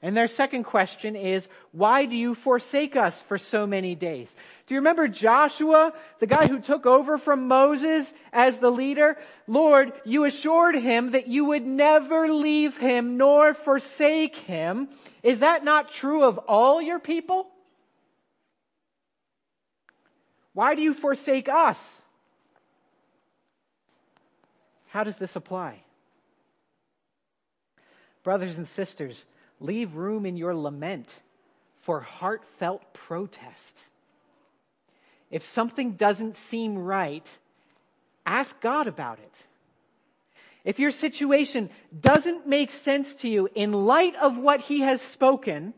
And 0.00 0.16
their 0.16 0.28
second 0.28 0.62
question 0.64 1.16
is, 1.16 1.48
why 1.72 2.04
do 2.06 2.14
you 2.14 2.36
forsake 2.36 2.94
us 2.94 3.20
for 3.22 3.36
so 3.36 3.66
many 3.66 3.96
days? 3.96 4.32
Do 4.66 4.74
you 4.74 4.80
remember 4.80 5.08
Joshua, 5.08 5.92
the 6.20 6.26
guy 6.26 6.46
who 6.46 6.60
took 6.60 6.86
over 6.86 7.18
from 7.18 7.48
Moses 7.48 8.06
as 8.32 8.58
the 8.58 8.70
leader? 8.70 9.16
Lord, 9.48 9.92
you 10.04 10.24
assured 10.24 10.76
him 10.76 11.12
that 11.12 11.26
you 11.26 11.46
would 11.46 11.66
never 11.66 12.28
leave 12.28 12.76
him 12.76 13.16
nor 13.16 13.54
forsake 13.54 14.36
him. 14.36 14.88
Is 15.24 15.40
that 15.40 15.64
not 15.64 15.90
true 15.90 16.22
of 16.22 16.38
all 16.38 16.80
your 16.80 17.00
people? 17.00 17.48
Why 20.52 20.76
do 20.76 20.82
you 20.82 20.94
forsake 20.94 21.48
us? 21.48 21.78
How 24.88 25.02
does 25.02 25.16
this 25.16 25.34
apply? 25.34 25.82
Brothers 28.22 28.56
and 28.58 28.68
sisters, 28.68 29.24
Leave 29.60 29.94
room 29.94 30.26
in 30.26 30.36
your 30.36 30.54
lament 30.54 31.08
for 31.82 32.00
heartfelt 32.00 32.92
protest. 32.92 33.78
If 35.30 35.44
something 35.44 35.92
doesn't 35.92 36.36
seem 36.36 36.78
right, 36.78 37.26
ask 38.24 38.58
God 38.60 38.86
about 38.86 39.18
it. 39.18 39.32
If 40.64 40.78
your 40.78 40.90
situation 40.90 41.70
doesn't 41.98 42.46
make 42.46 42.70
sense 42.72 43.14
to 43.16 43.28
you 43.28 43.48
in 43.54 43.72
light 43.72 44.14
of 44.16 44.36
what 44.36 44.60
He 44.60 44.80
has 44.80 45.00
spoken, 45.00 45.72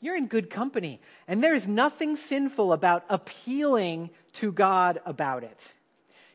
you're 0.00 0.16
in 0.16 0.26
good 0.26 0.50
company. 0.50 1.00
And 1.28 1.42
there's 1.42 1.66
nothing 1.66 2.16
sinful 2.16 2.72
about 2.72 3.04
appealing 3.08 4.10
to 4.34 4.50
God 4.50 5.00
about 5.04 5.44
it. 5.44 5.58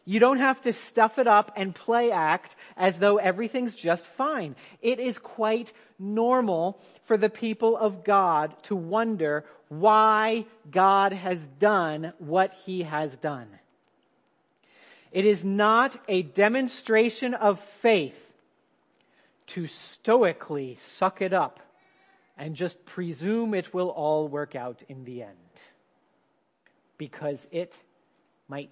You 0.08 0.22
don't 0.22 0.40
have 0.40 0.62
to 0.62 0.72
stuff 0.72 1.20
it 1.20 1.28
up 1.28 1.52
and 1.58 1.76
play 1.76 2.12
act 2.12 2.56
as 2.78 2.98
though 2.98 3.18
everything's 3.18 3.76
just 3.76 4.06
fine. 4.16 4.56
It 4.82 5.02
is 5.02 5.18
quite 5.18 5.74
normal 6.00 6.80
for 7.08 7.18
the 7.18 7.30
people 7.30 7.76
of 7.76 8.06
God 8.06 8.56
to 8.64 8.76
wonder 8.78 9.44
why 9.68 10.46
God 10.72 11.12
has 11.12 11.46
done 11.60 12.14
what 12.20 12.54
he 12.66 12.84
has 12.84 13.14
done. 13.18 13.50
It 15.12 15.26
is 15.26 15.44
not 15.44 16.00
a 16.08 16.22
demonstration 16.22 17.34
of 17.34 17.60
faith 17.82 18.16
to 19.48 19.68
stoically 19.68 20.78
suck 20.96 21.22
it 21.22 21.34
up 21.34 21.60
and 22.38 22.56
just 22.56 22.86
presume 22.86 23.54
it 23.54 23.74
will 23.74 23.90
all 23.90 24.30
work 24.30 24.56
out 24.56 24.82
in 24.88 25.04
the 25.04 25.24
end. 25.24 25.36
Because 26.98 27.46
it 27.52 27.74
might 28.48 28.72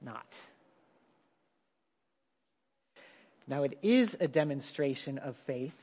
not. 0.00 0.26
Now, 3.46 3.62
it 3.62 3.78
is 3.82 4.14
a 4.20 4.28
demonstration 4.28 5.18
of 5.18 5.36
faith 5.46 5.74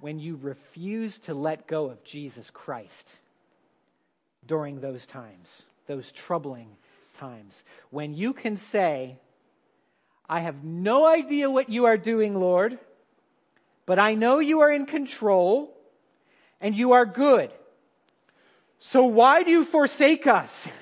when 0.00 0.18
you 0.18 0.38
refuse 0.40 1.18
to 1.20 1.34
let 1.34 1.66
go 1.66 1.90
of 1.90 2.02
Jesus 2.04 2.48
Christ 2.50 3.10
during 4.46 4.80
those 4.80 5.04
times, 5.04 5.62
those 5.86 6.10
troubling 6.12 6.68
times. 7.18 7.54
When 7.90 8.14
you 8.14 8.32
can 8.32 8.56
say, 8.56 9.18
I 10.28 10.40
have 10.40 10.64
no 10.64 11.06
idea 11.06 11.50
what 11.50 11.68
you 11.68 11.84
are 11.86 11.98
doing, 11.98 12.34
Lord, 12.34 12.78
but 13.84 13.98
I 13.98 14.14
know 14.14 14.38
you 14.38 14.60
are 14.60 14.72
in 14.72 14.86
control 14.86 15.76
and 16.60 16.74
you 16.74 16.92
are 16.92 17.04
good. 17.04 17.50
So 18.78 19.04
why 19.04 19.42
do 19.42 19.50
you 19.50 19.64
forsake 19.64 20.26
us? 20.26 20.50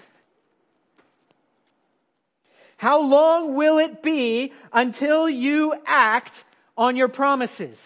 How 2.78 3.00
long 3.00 3.56
will 3.56 3.78
it 3.78 4.04
be 4.04 4.52
until 4.72 5.28
you 5.28 5.74
act 5.84 6.32
on 6.76 6.94
your 6.96 7.08
promises? 7.08 7.76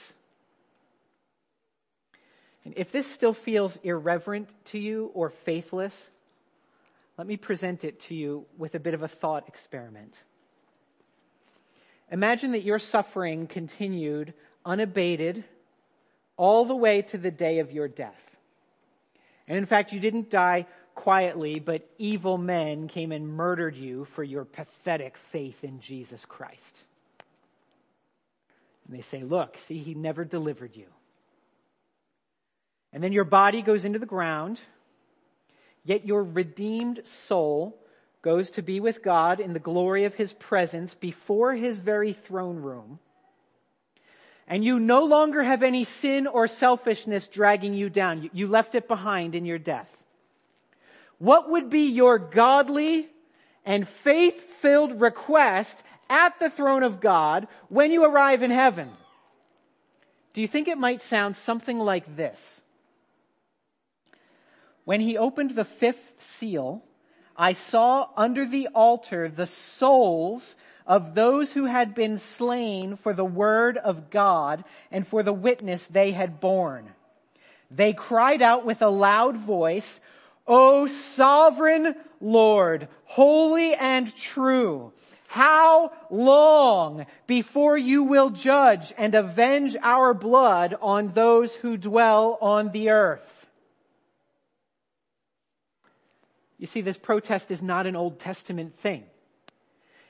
And 2.67 2.75
if 2.77 2.93
this 2.93 3.07
still 3.11 3.33
feels 3.33 3.77
irreverent 3.83 4.49
to 4.67 4.79
you 4.79 5.11
or 5.15 5.33
faithless, 5.47 5.95
let 7.17 7.27
me 7.27 7.39
present 7.39 7.85
it 7.85 8.03
to 8.03 8.15
you 8.15 8.45
with 8.59 8.75
a 8.75 8.79
bit 8.79 8.93
of 8.93 9.03
a 9.03 9.09
thought 9.09 9.49
experiment. 9.49 10.15
Imagine 12.11 12.53
that 12.53 12.63
your 12.63 12.79
suffering 12.79 13.47
continued 13.47 14.35
unabated 14.63 15.43
all 16.37 16.67
the 16.67 16.77
way 16.77 17.01
to 17.01 17.17
the 17.17 17.31
day 17.31 17.61
of 17.61 17.73
your 17.73 17.89
death. 17.89 18.21
And 19.49 19.57
in 19.57 19.65
fact, 19.65 19.93
you 19.93 20.01
didn't 20.01 20.31
die 20.31 20.67
quietly, 20.95 21.59
but 21.59 21.89
evil 21.99 22.39
men 22.39 22.89
came 22.89 23.13
and 23.13 23.29
murdered 23.29 23.77
you 23.77 24.07
for 24.15 24.23
your 24.23 24.45
pathetic 24.45 25.15
faith 25.31 25.57
in 25.63 25.81
Jesus 25.81 26.25
Christ. 26.27 26.61
And 28.87 28.97
they 28.97 29.03
say, 29.03 29.23
look, 29.23 29.57
see, 29.67 29.79
he 29.79 29.95
never 29.95 30.25
delivered 30.25 30.77
you. 30.77 30.87
And 32.93 33.03
then 33.03 33.13
your 33.13 33.25
body 33.25 33.63
goes 33.63 33.85
into 33.85 33.99
the 33.99 34.07
ground, 34.07 34.61
yet 35.85 36.07
your 36.07 36.23
redeemed 36.23 37.03
soul 37.27 37.79
goes 38.21 38.51
to 38.51 38.63
be 38.63 38.81
with 38.81 39.03
God 39.03 39.41
in 39.41 39.53
the 39.53 39.59
glory 39.59 40.05
of 40.05 40.15
his 40.15 40.33
presence 40.33 40.95
before 40.95 41.55
his 41.55 41.79
very 41.79 42.13
throne 42.27 42.57
room. 42.57 42.99
And 44.47 44.65
you 44.65 44.79
no 44.79 45.05
longer 45.05 45.43
have 45.43 45.63
any 45.63 45.85
sin 45.85 46.27
or 46.27 46.47
selfishness 46.47 47.27
dragging 47.29 47.75
you 47.75 47.89
down. 47.89 48.31
You 48.33 48.49
left 48.49 48.75
it 48.75 48.87
behind 48.89 49.35
in 49.35 49.45
your 49.45 49.59
death. 49.59 49.89
What 51.23 51.51
would 51.51 51.71
be 51.71 51.83
your 51.83 52.19
godly 52.19 53.09
and 53.65 53.89
faith 54.03 54.35
filled 54.61 55.01
request 55.01 55.73
at 56.11 56.41
the 56.41 56.51
throne 56.51 56.83
of 56.83 57.01
God 57.01 57.47
when 57.69 57.93
you 57.93 58.05
arrive 58.05 58.43
in 58.43 58.51
heaven? 58.51 58.91
Do 60.35 60.41
you 60.41 60.49
think 60.49 60.67
it 60.67 60.79
might 60.79 61.01
sound 61.05 61.37
something 61.37 61.79
like 61.79 62.17
this? 62.17 62.41
When 64.85 65.01
he 65.01 65.17
opened 65.17 65.55
the 65.55 65.65
fifth 65.65 66.03
seal, 66.19 66.83
I 67.37 67.53
saw 67.53 68.09
under 68.17 68.45
the 68.45 68.67
altar 68.75 69.29
the 69.29 69.47
souls 69.47 70.57
of 70.89 71.15
those 71.15 71.53
who 71.53 71.67
had 71.67 71.95
been 71.95 72.19
slain 72.19 72.97
for 72.97 73.15
the 73.15 73.25
word 73.25 73.79
of 73.79 74.11
God 74.11 74.65
and 74.91 75.07
for 75.07 75.23
the 75.23 75.33
witness 75.33 75.87
they 75.87 76.11
had 76.11 76.41
borne. 76.41 76.91
They 77.71 77.93
cried 77.93 78.43
out 78.43 78.67
with 78.67 78.83
a 78.83 78.89
loud 78.89 79.37
voice, 79.37 80.01
O 80.47 80.87
sovereign 80.87 81.95
Lord, 82.21 82.89
holy 83.05 83.75
and 83.75 84.15
true, 84.17 84.93
how 85.29 85.93
long 86.11 87.07
before 87.27 87.79
you 87.79 88.03
will 88.03 88.31
judge 88.31 88.93
and 88.99 89.15
avenge 89.15 89.77
our 89.81 90.13
blood 90.13 90.77
on 90.83 91.13
those 91.15 91.55
who 91.55 91.77
dwell 91.77 92.39
on 92.41 92.71
the 92.73 92.91
earth? 92.91 93.47
You 96.59 96.67
see, 96.67 96.81
this 96.81 96.99
protest 96.99 97.51
is 97.51 97.63
not 97.63 97.87
an 97.87 97.97
Old 97.97 98.21
Testament 98.21 98.79
thing. 98.81 99.05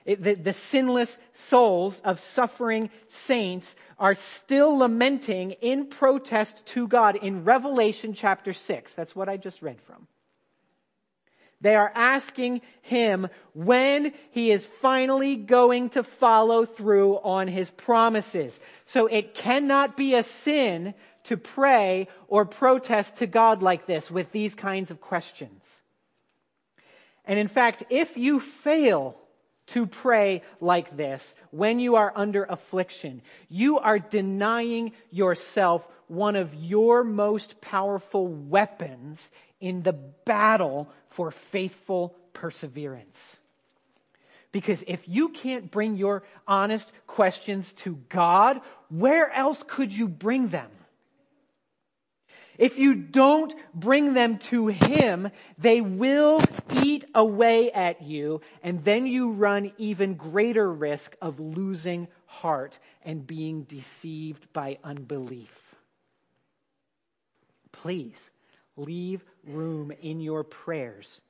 It, 0.04 0.22
the, 0.22 0.34
the 0.34 0.52
sinless 0.52 1.16
souls 1.32 2.00
of 2.04 2.18
suffering 2.18 2.90
saints 3.08 3.74
are 3.98 4.16
still 4.16 4.78
lamenting 4.78 5.52
in 5.52 5.86
protest 5.86 6.56
to 6.66 6.88
God 6.88 7.16
in 7.16 7.44
Revelation 7.44 8.12
chapter 8.12 8.52
6. 8.52 8.92
That's 8.94 9.14
what 9.14 9.28
I 9.28 9.36
just 9.36 9.62
read 9.62 9.80
from. 9.82 10.08
They 11.62 11.76
are 11.76 11.90
asking 11.94 12.60
him 12.82 13.28
when 13.54 14.12
he 14.32 14.50
is 14.50 14.66
finally 14.82 15.36
going 15.36 15.90
to 15.90 16.02
follow 16.02 16.66
through 16.66 17.18
on 17.18 17.46
his 17.46 17.70
promises. 17.70 18.58
So 18.84 19.06
it 19.06 19.34
cannot 19.34 19.96
be 19.96 20.14
a 20.14 20.24
sin 20.24 20.94
to 21.24 21.36
pray 21.36 22.08
or 22.26 22.44
protest 22.44 23.16
to 23.18 23.28
God 23.28 23.62
like 23.62 23.86
this 23.86 24.10
with 24.10 24.32
these 24.32 24.56
kinds 24.56 24.90
of 24.90 25.00
questions. 25.00 25.62
And 27.24 27.38
in 27.38 27.46
fact, 27.46 27.84
if 27.90 28.16
you 28.16 28.40
fail 28.40 29.16
to 29.68 29.86
pray 29.86 30.42
like 30.60 30.96
this 30.96 31.34
when 31.52 31.78
you 31.78 31.94
are 31.94 32.12
under 32.16 32.42
affliction, 32.42 33.22
you 33.48 33.78
are 33.78 34.00
denying 34.00 34.92
yourself 35.12 35.86
one 36.08 36.34
of 36.34 36.52
your 36.54 37.04
most 37.04 37.60
powerful 37.60 38.26
weapons 38.26 39.30
in 39.62 39.82
the 39.82 39.92
battle 39.92 40.90
for 41.10 41.30
faithful 41.52 42.14
perseverance. 42.34 43.18
Because 44.50 44.84
if 44.86 45.08
you 45.08 45.30
can't 45.30 45.70
bring 45.70 45.96
your 45.96 46.24
honest 46.46 46.92
questions 47.06 47.72
to 47.84 47.98
God, 48.10 48.60
where 48.90 49.30
else 49.32 49.62
could 49.66 49.90
you 49.90 50.08
bring 50.08 50.48
them? 50.48 50.70
If 52.58 52.76
you 52.76 52.94
don't 52.94 53.54
bring 53.72 54.12
them 54.12 54.38
to 54.50 54.66
Him, 54.66 55.30
they 55.56 55.80
will 55.80 56.42
eat 56.82 57.06
away 57.14 57.72
at 57.72 58.02
you, 58.02 58.42
and 58.62 58.84
then 58.84 59.06
you 59.06 59.30
run 59.30 59.72
even 59.78 60.14
greater 60.14 60.70
risk 60.70 61.16
of 61.22 61.40
losing 61.40 62.08
heart 62.26 62.78
and 63.04 63.26
being 63.26 63.62
deceived 63.62 64.52
by 64.52 64.78
unbelief. 64.84 65.50
Please 67.72 68.18
leave 68.76 69.22
room 69.46 69.92
in 70.02 70.20
your 70.20 70.44
prayers 70.44 71.20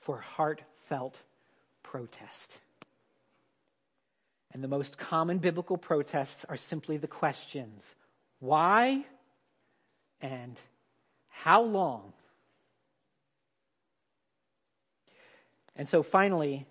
for 0.00 0.18
heartfelt 0.18 1.16
protest. 1.82 2.58
And 4.52 4.64
the 4.64 4.68
most 4.68 4.96
common 4.96 5.38
biblical 5.38 5.76
protests 5.76 6.44
are 6.48 6.56
simply 6.56 6.96
the 6.96 7.06
questions 7.06 7.82
why? 8.40 9.04
and 10.20 10.58
how 11.28 11.62
long? 11.62 12.12
And 15.76 15.88
so 15.88 16.02
finally, 16.02 16.66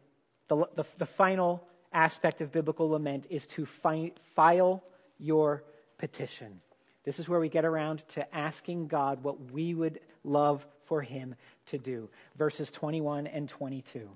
the, 0.49 0.65
the, 0.75 0.85
the 0.99 1.05
final 1.05 1.63
aspect 1.93 2.41
of 2.41 2.51
biblical 2.51 2.89
lament 2.89 3.25
is 3.29 3.45
to 3.55 3.65
fi- 3.81 4.11
file 4.35 4.83
your 5.17 5.63
petition. 5.97 6.59
This 7.05 7.19
is 7.19 7.29
where 7.29 7.39
we 7.39 7.47
get 7.47 7.63
around 7.63 8.03
to 8.15 8.35
asking 8.35 8.87
God 8.87 9.23
what 9.23 9.51
we 9.51 9.73
would 9.73 9.99
love 10.27 10.65
for 10.85 11.01
Him 11.01 11.35
to 11.67 11.77
do. 11.77 12.09
Verses 12.37 12.69
21 12.71 13.27
and 13.27 13.49
22. 13.49 14.09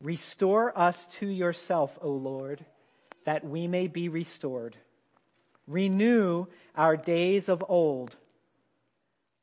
Restore 0.00 0.76
us 0.76 0.96
to 1.20 1.26
yourself, 1.26 1.90
O 2.00 2.10
Lord, 2.10 2.64
that 3.24 3.44
we 3.44 3.66
may 3.68 3.86
be 3.86 4.08
restored. 4.08 4.76
Renew 5.68 6.46
our 6.76 6.96
days 6.96 7.48
of 7.48 7.64
old, 7.68 8.16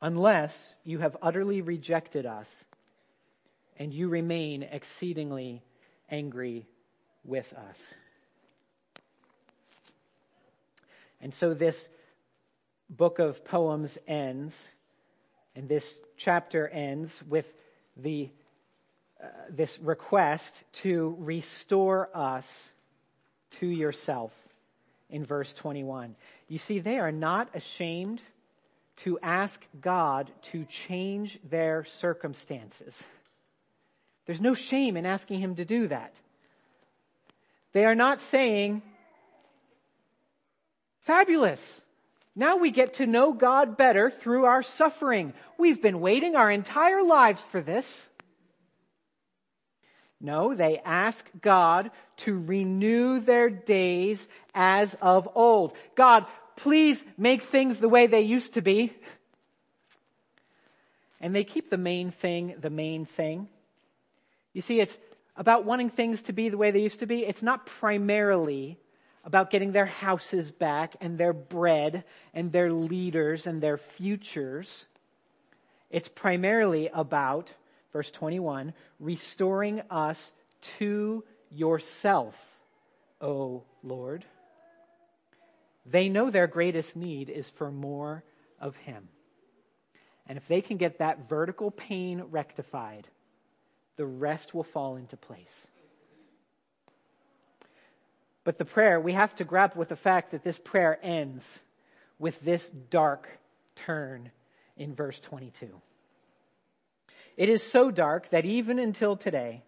unless 0.02 0.56
you 0.84 1.00
have 1.00 1.16
utterly 1.22 1.62
rejected 1.62 2.26
us 2.26 2.48
and 3.78 3.94
you 3.94 4.10
remain 4.10 4.64
exceedingly 4.64 5.64
angry 6.12 6.68
with 7.24 7.52
us. 7.54 7.78
And 11.22 11.34
so 11.34 11.54
this 11.54 11.88
book 12.90 13.20
of 13.20 13.46
poems 13.46 13.98
ends, 14.08 14.54
and 15.56 15.68
this 15.68 15.86
chapter 16.18 16.68
ends 16.68 17.12
with 17.28 17.46
the, 17.98 18.30
uh, 19.22 19.28
this 19.50 19.78
request 19.80 20.54
to 20.84 21.16
restore 21.20 22.10
us 22.14 22.46
to 23.60 23.68
yourself 23.68 24.32
in 25.10 25.24
verse 25.24 25.54
21. 25.56 26.16
You 26.48 26.60
see, 26.60 26.80
they 26.80 26.98
are 27.00 27.12
not 27.12 27.56
ashamed 27.56 28.22
to 28.98 29.18
ask 29.22 29.60
God 29.82 30.30
to 30.52 30.66
change 30.66 31.40
their 31.50 31.86
circumstances. 31.86 32.94
There's 34.26 34.42
no 34.42 34.54
shame 34.54 34.98
in 34.98 35.06
asking 35.06 35.40
Him 35.40 35.56
to 35.56 35.66
do 35.66 35.88
that. 35.88 36.14
They 37.72 37.86
are 37.86 37.96
not 37.96 38.22
saying, 38.22 38.82
fabulous. 41.02 41.62
Now 42.40 42.56
we 42.56 42.72
get 42.72 42.94
to 42.96 43.06
know 43.06 43.34
God 43.34 43.76
better 43.76 44.10
through 44.10 44.46
our 44.46 44.64
suffering. 44.64 45.34
We've 45.58 45.82
been 45.82 46.00
waiting 46.00 46.38
our 46.38 46.50
entire 46.50 47.04
lives 47.04 47.44
for 47.52 47.60
this. 47.60 47.86
No, 50.22 50.56
they 50.56 50.80
ask 50.86 51.22
God 51.42 51.92
to 52.20 52.40
renew 52.40 53.20
their 53.20 53.50
days 53.50 54.26
as 54.56 54.96
of 55.02 55.28
old. 55.36 55.74
God, 55.98 56.28
please 56.56 57.04
make 57.18 57.44
things 57.44 57.78
the 57.78 57.90
way 57.90 58.08
they 58.08 58.22
used 58.22 58.54
to 58.54 58.62
be. 58.62 58.94
And 61.20 61.36
they 61.36 61.44
keep 61.44 61.70
the 61.70 61.78
main 61.78 62.12
thing 62.12 62.56
the 62.62 62.70
main 62.70 63.06
thing. 63.06 63.50
You 64.54 64.62
see, 64.62 64.80
it's 64.80 64.98
about 65.36 65.66
wanting 65.66 65.90
things 65.90 66.22
to 66.22 66.32
be 66.32 66.48
the 66.48 66.58
way 66.58 66.72
they 66.72 66.80
used 66.80 67.02
to 67.02 67.06
be. 67.06 67.26
It's 67.26 67.42
not 67.42 67.66
primarily 67.66 68.80
about 69.24 69.52
getting 69.52 69.72
their 69.72 69.86
houses 69.86 70.50
back 70.52 70.96
and 71.02 71.18
their 71.18 71.34
bread 71.34 72.04
and 72.34 72.52
their 72.52 72.72
leaders 72.72 73.48
and 73.48 73.62
their 73.62 73.78
futures. 73.98 74.86
It's 75.90 76.08
primarily 76.08 76.90
about, 76.94 77.52
verse 77.92 78.10
21, 78.12 78.74
restoring 79.00 79.82
us 79.90 80.32
to 80.78 81.24
yourself, 81.52 82.36
O 83.22 83.64
Lord. 83.84 84.24
They 85.86 86.10
know 86.10 86.30
their 86.30 86.48
greatest 86.48 86.96
need 86.96 87.30
is 87.30 87.50
for 87.58 87.72
more 87.72 88.24
of 88.60 88.76
Him. 88.76 89.08
And 90.28 90.38
if 90.38 90.48
they 90.48 90.62
can 90.62 90.78
get 90.78 91.00
that 91.00 91.28
vertical 91.28 91.72
pain 91.72 92.24
rectified, 92.30 93.08
the 93.98 94.06
rest 94.06 94.54
will 94.54 94.64
fall 94.64 94.96
into 94.96 95.18
place. 95.18 95.68
But 98.50 98.58
the 98.58 98.66
prayer, 98.66 99.00
we 99.00 99.14
have 99.14 99.36
to 99.36 99.44
grapple 99.44 99.78
with 99.78 99.90
the 99.90 99.96
fact 99.96 100.32
that 100.32 100.44
this 100.44 100.58
prayer 100.58 100.98
ends 101.04 101.44
with 102.18 102.42
this 102.42 102.68
dark 102.90 103.30
turn 103.76 104.32
in 104.76 104.96
verse 104.96 105.20
22. 105.20 105.68
It 107.38 107.48
is 107.48 107.62
so 107.62 107.92
dark 107.92 108.28
that 108.32 108.46
even 108.46 108.80
until 108.80 109.18
today, 109.18 109.62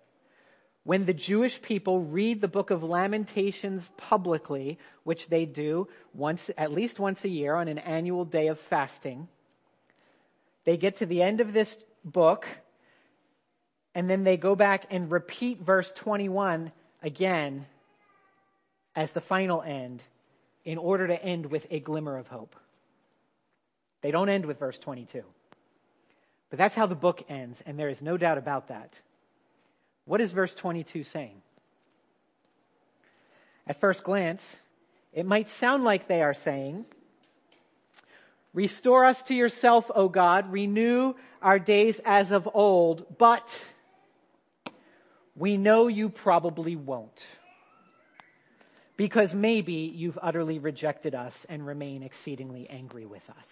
when 0.84 1.06
the 1.06 1.14
Jewish 1.14 1.62
people 1.62 2.02
read 2.02 2.42
the 2.42 2.48
book 2.48 2.72
of 2.72 2.82
Lamentations 2.82 3.88
publicly, 3.98 4.80
which 5.04 5.30
they 5.30 5.46
do 5.46 5.88
once, 6.16 6.50
at 6.58 6.72
least 6.72 6.98
once 6.98 7.24
a 7.24 7.30
year 7.30 7.54
on 7.54 7.68
an 7.68 7.78
annual 7.78 8.26
day 8.26 8.48
of 8.48 8.60
fasting, 8.62 9.28
they 10.66 10.78
get 10.78 10.96
to 10.98 11.06
the 11.06 11.22
end 11.22 11.40
of 11.40 11.54
this 11.54 11.78
book 12.04 12.48
and 13.94 14.10
then 14.10 14.24
they 14.24 14.38
go 14.38 14.56
back 14.56 14.88
and 14.90 15.12
repeat 15.12 15.60
verse 15.62 15.92
21 15.98 16.72
again 17.04 17.68
as 18.96 19.12
the 19.12 19.22
final 19.22 19.62
end 19.62 20.02
in 20.66 20.78
order 20.78 21.08
to 21.08 21.24
end 21.24 21.46
with 21.46 21.66
a 21.70 21.80
glimmer 21.80 22.18
of 22.18 22.28
hope. 22.28 22.56
They 24.02 24.12
don't 24.12 24.30
end 24.30 24.46
with 24.46 24.60
verse 24.60 24.78
22. 24.80 25.24
But 26.50 26.58
that's 26.58 26.76
how 26.76 26.86
the 26.86 26.96
book 26.96 27.24
ends, 27.30 27.60
and 27.66 27.80
there 27.80 27.90
is 27.90 28.02
no 28.02 28.18
doubt 28.18 28.38
about 28.38 28.68
that. 28.68 28.94
What 30.06 30.22
is 30.22 30.32
verse 30.32 30.54
22 30.56 31.04
saying? 31.06 31.42
At 33.68 33.80
first 33.80 34.04
glance, 34.04 34.44
it 35.14 35.26
might 35.26 35.50
sound 35.50 35.84
like 35.84 36.08
they 36.08 36.22
are 36.22 36.34
saying, 36.34 36.86
Restore 38.54 39.06
us 39.06 39.22
to 39.24 39.34
yourself, 39.34 39.90
O 39.96 40.10
God, 40.10 40.52
renew 40.52 41.14
our 41.42 41.58
days 41.58 42.00
as 42.04 42.32
of 42.32 42.50
old, 42.54 43.18
but 43.18 43.48
we 45.38 45.56
know 45.56 45.88
you 45.88 46.10
probably 46.10 46.76
won't. 46.76 47.26
Because 49.02 49.34
maybe 49.34 49.92
you've 49.96 50.20
utterly 50.22 50.60
rejected 50.60 51.16
us 51.16 51.34
and 51.50 51.66
remain 51.66 52.04
exceedingly 52.04 52.70
angry 52.70 53.08
with 53.08 53.28
us. 53.32 53.48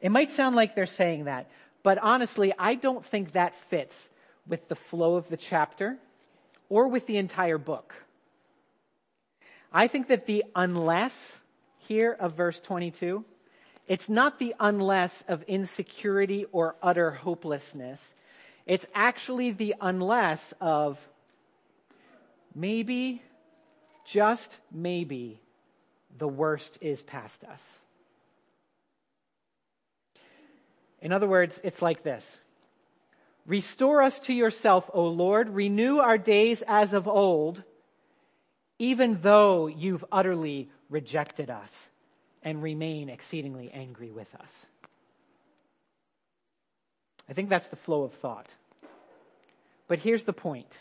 It 0.00 0.10
might 0.10 0.30
sound 0.30 0.54
like 0.54 0.76
they're 0.76 0.86
saying 0.86 1.24
that, 1.24 1.50
but 1.82 1.98
honestly, 1.98 2.54
I 2.56 2.76
don't 2.76 3.04
think 3.04 3.32
that 3.32 3.54
fits 3.70 3.96
with 4.46 4.68
the 4.68 4.76
flow 4.76 5.16
of 5.16 5.28
the 5.30 5.36
chapter 5.36 5.98
or 6.68 6.86
with 6.86 7.08
the 7.08 7.16
entire 7.16 7.58
book. 7.58 7.92
I 9.72 9.88
think 9.88 10.06
that 10.06 10.26
the 10.26 10.44
unless 10.54 11.16
here 11.88 12.12
of 12.12 12.36
verse 12.36 12.60
22, 12.60 13.24
it's 13.88 14.08
not 14.08 14.38
the 14.38 14.54
unless 14.60 15.24
of 15.26 15.42
insecurity 15.48 16.46
or 16.52 16.76
utter 16.80 17.10
hopelessness. 17.10 17.98
It's 18.64 18.86
actually 18.94 19.50
the 19.50 19.74
unless 19.80 20.54
of 20.60 21.00
maybe, 22.58 23.22
just 24.04 24.56
maybe, 24.72 25.40
the 26.18 26.28
worst 26.28 26.78
is 26.80 27.00
past 27.02 27.44
us. 27.44 27.60
In 31.00 31.12
other 31.12 31.28
words, 31.28 31.58
it's 31.62 31.80
like 31.80 32.02
this. 32.02 32.24
Restore 33.46 34.02
us 34.02 34.18
to 34.20 34.34
yourself, 34.34 34.90
O 34.92 35.04
Lord. 35.04 35.48
Renew 35.48 35.98
our 35.98 36.18
days 36.18 36.62
as 36.66 36.92
of 36.92 37.06
old, 37.06 37.62
even 38.78 39.20
though 39.22 39.68
you've 39.68 40.04
utterly 40.10 40.68
rejected 40.90 41.48
us 41.48 41.70
and 42.42 42.62
remain 42.62 43.08
exceedingly 43.08 43.70
angry 43.72 44.10
with 44.10 44.28
us. 44.34 44.50
I 47.28 47.34
think 47.34 47.48
that's 47.48 47.66
the 47.68 47.76
flow 47.76 48.02
of 48.02 48.14
thought. 48.14 48.48
But 49.86 50.00
here's 50.00 50.24
the 50.24 50.32
point. 50.32 50.72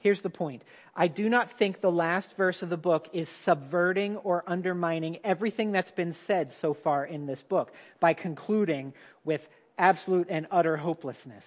Here's 0.00 0.22
the 0.22 0.30
point. 0.30 0.62
I 0.96 1.08
do 1.08 1.28
not 1.28 1.58
think 1.58 1.80
the 1.80 1.92
last 1.92 2.34
verse 2.36 2.62
of 2.62 2.70
the 2.70 2.76
book 2.76 3.08
is 3.12 3.28
subverting 3.44 4.16
or 4.16 4.42
undermining 4.46 5.18
everything 5.22 5.72
that's 5.72 5.90
been 5.90 6.14
said 6.26 6.52
so 6.54 6.74
far 6.74 7.04
in 7.04 7.26
this 7.26 7.42
book 7.42 7.72
by 8.00 8.14
concluding 8.14 8.94
with 9.24 9.46
absolute 9.78 10.26
and 10.30 10.46
utter 10.50 10.76
hopelessness. 10.76 11.44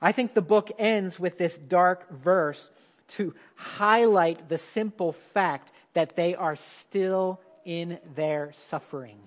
I 0.00 0.12
think 0.12 0.32
the 0.32 0.40
book 0.40 0.70
ends 0.78 1.20
with 1.20 1.36
this 1.36 1.56
dark 1.56 2.10
verse 2.10 2.70
to 3.08 3.34
highlight 3.54 4.48
the 4.48 4.58
simple 4.58 5.12
fact 5.34 5.72
that 5.92 6.16
they 6.16 6.34
are 6.34 6.56
still 6.56 7.38
in 7.66 7.98
their 8.14 8.54
suffering. 8.68 9.18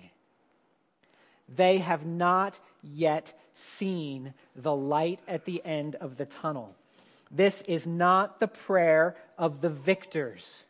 They 1.48 1.78
have 1.78 2.04
not 2.04 2.58
yet 2.82 3.32
seen 3.54 4.34
the 4.56 4.74
light 4.74 5.20
at 5.28 5.44
the 5.44 5.64
end 5.64 5.94
of 5.96 6.16
the 6.16 6.26
tunnel. 6.26 6.74
This 7.30 7.62
is 7.66 7.86
not 7.86 8.40
the 8.40 8.48
prayer 8.48 9.16
of 9.38 9.60
the 9.60 9.70
victors. 9.70 10.64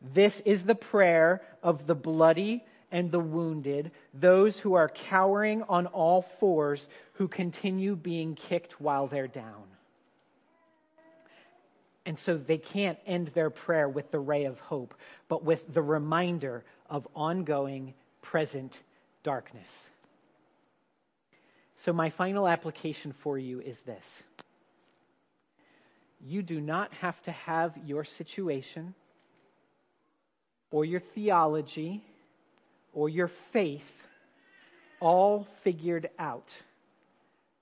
This 0.00 0.40
is 0.40 0.62
the 0.62 0.74
prayer 0.74 1.42
of 1.62 1.86
the 1.86 1.94
bloody 1.94 2.64
and 2.90 3.10
the 3.10 3.20
wounded, 3.20 3.92
those 4.14 4.58
who 4.58 4.74
are 4.74 4.88
cowering 4.88 5.62
on 5.68 5.86
all 5.86 6.22
fours, 6.40 6.88
who 7.14 7.28
continue 7.28 7.94
being 7.94 8.34
kicked 8.34 8.80
while 8.80 9.06
they're 9.06 9.28
down. 9.28 9.64
And 12.06 12.18
so 12.18 12.36
they 12.36 12.58
can't 12.58 12.98
end 13.06 13.30
their 13.34 13.50
prayer 13.50 13.88
with 13.88 14.10
the 14.10 14.18
ray 14.18 14.46
of 14.46 14.58
hope, 14.58 14.94
but 15.28 15.44
with 15.44 15.72
the 15.72 15.82
reminder 15.82 16.64
of 16.88 17.06
ongoing 17.14 17.94
present 18.22 18.76
darkness. 19.22 19.70
So, 21.76 21.92
my 21.92 22.10
final 22.10 22.48
application 22.48 23.12
for 23.12 23.38
you 23.38 23.60
is 23.60 23.78
this 23.80 24.04
you 26.24 26.42
do 26.42 26.60
not 26.60 26.92
have 26.94 27.20
to 27.22 27.32
have 27.32 27.72
your 27.84 28.04
situation 28.04 28.94
or 30.70 30.84
your 30.84 31.00
theology 31.14 32.02
or 32.92 33.08
your 33.08 33.30
faith 33.52 33.82
all 35.00 35.46
figured 35.64 36.10
out 36.18 36.48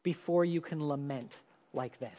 before 0.03 0.45
you 0.45 0.61
can 0.61 0.87
lament 0.87 1.31
like 1.73 1.99
this. 2.01 2.19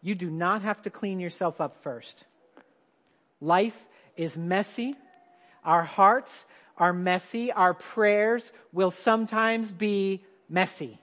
You 0.00 0.14
do 0.14 0.28
not 0.28 0.62
have 0.62 0.82
to 0.82 0.90
clean 0.90 1.20
yourself 1.20 1.60
up 1.60 1.76
first. 1.82 2.24
Life 3.40 3.76
is 4.16 4.36
messy. 4.36 4.96
Our 5.64 5.84
hearts 5.84 6.32
are 6.76 6.92
messy. 6.92 7.52
Our 7.52 7.74
prayers 7.74 8.52
will 8.72 8.90
sometimes 8.90 9.70
be 9.70 10.24
messy. 10.48 10.98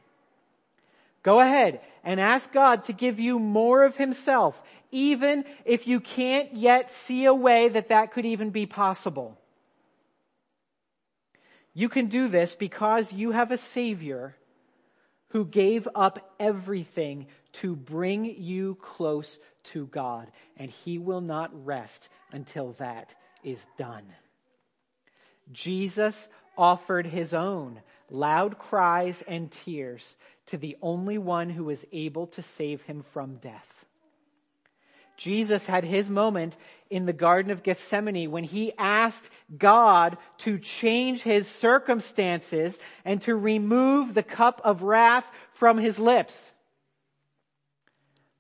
Go 1.29 1.41
ahead 1.41 1.81
and 2.03 2.19
ask 2.19 2.51
God 2.51 2.85
to 2.85 2.91
give 2.91 3.19
you 3.19 3.37
more 3.37 3.83
of 3.83 3.95
Himself, 3.95 4.59
even 4.89 5.45
if 5.63 5.85
you 5.85 5.99
can't 5.99 6.55
yet 6.55 6.91
see 6.91 7.25
a 7.25 7.33
way 7.35 7.69
that 7.69 7.89
that 7.89 8.13
could 8.13 8.25
even 8.25 8.49
be 8.49 8.65
possible. 8.65 9.37
You 11.75 11.87
can 11.87 12.07
do 12.07 12.29
this 12.29 12.55
because 12.55 13.13
you 13.13 13.29
have 13.29 13.51
a 13.51 13.59
Savior 13.59 14.35
who 15.27 15.45
gave 15.45 15.87
up 15.93 16.33
everything 16.39 17.27
to 17.61 17.75
bring 17.75 18.25
you 18.25 18.75
close 18.81 19.37
to 19.65 19.85
God, 19.85 20.31
and 20.57 20.71
He 20.71 20.97
will 20.97 21.21
not 21.21 21.51
rest 21.63 22.09
until 22.31 22.73
that 22.79 23.13
is 23.43 23.59
done. 23.77 24.05
Jesus 25.51 26.27
offered 26.57 27.05
His 27.05 27.35
own 27.35 27.81
loud 28.09 28.57
cries 28.57 29.21
and 29.27 29.51
tears 29.51 30.15
to 30.49 30.57
the 30.57 30.77
only 30.81 31.17
one 31.17 31.49
who 31.49 31.65
was 31.65 31.83
able 31.91 32.27
to 32.27 32.43
save 32.43 32.81
him 32.83 33.03
from 33.13 33.35
death. 33.37 33.65
Jesus 35.17 35.65
had 35.65 35.83
his 35.83 36.09
moment 36.09 36.55
in 36.89 37.05
the 37.05 37.13
Garden 37.13 37.51
of 37.51 37.61
Gethsemane 37.61 38.31
when 38.31 38.45
he 38.45 38.71
asked 38.77 39.29
God 39.57 40.17
to 40.39 40.57
change 40.57 41.21
his 41.21 41.45
circumstances 41.45 42.77
and 43.03 43.21
to 43.23 43.35
remove 43.35 44.13
the 44.13 44.23
cup 44.23 44.61
of 44.63 44.81
wrath 44.81 45.25
from 45.55 45.77
his 45.77 45.99
lips. 45.99 46.33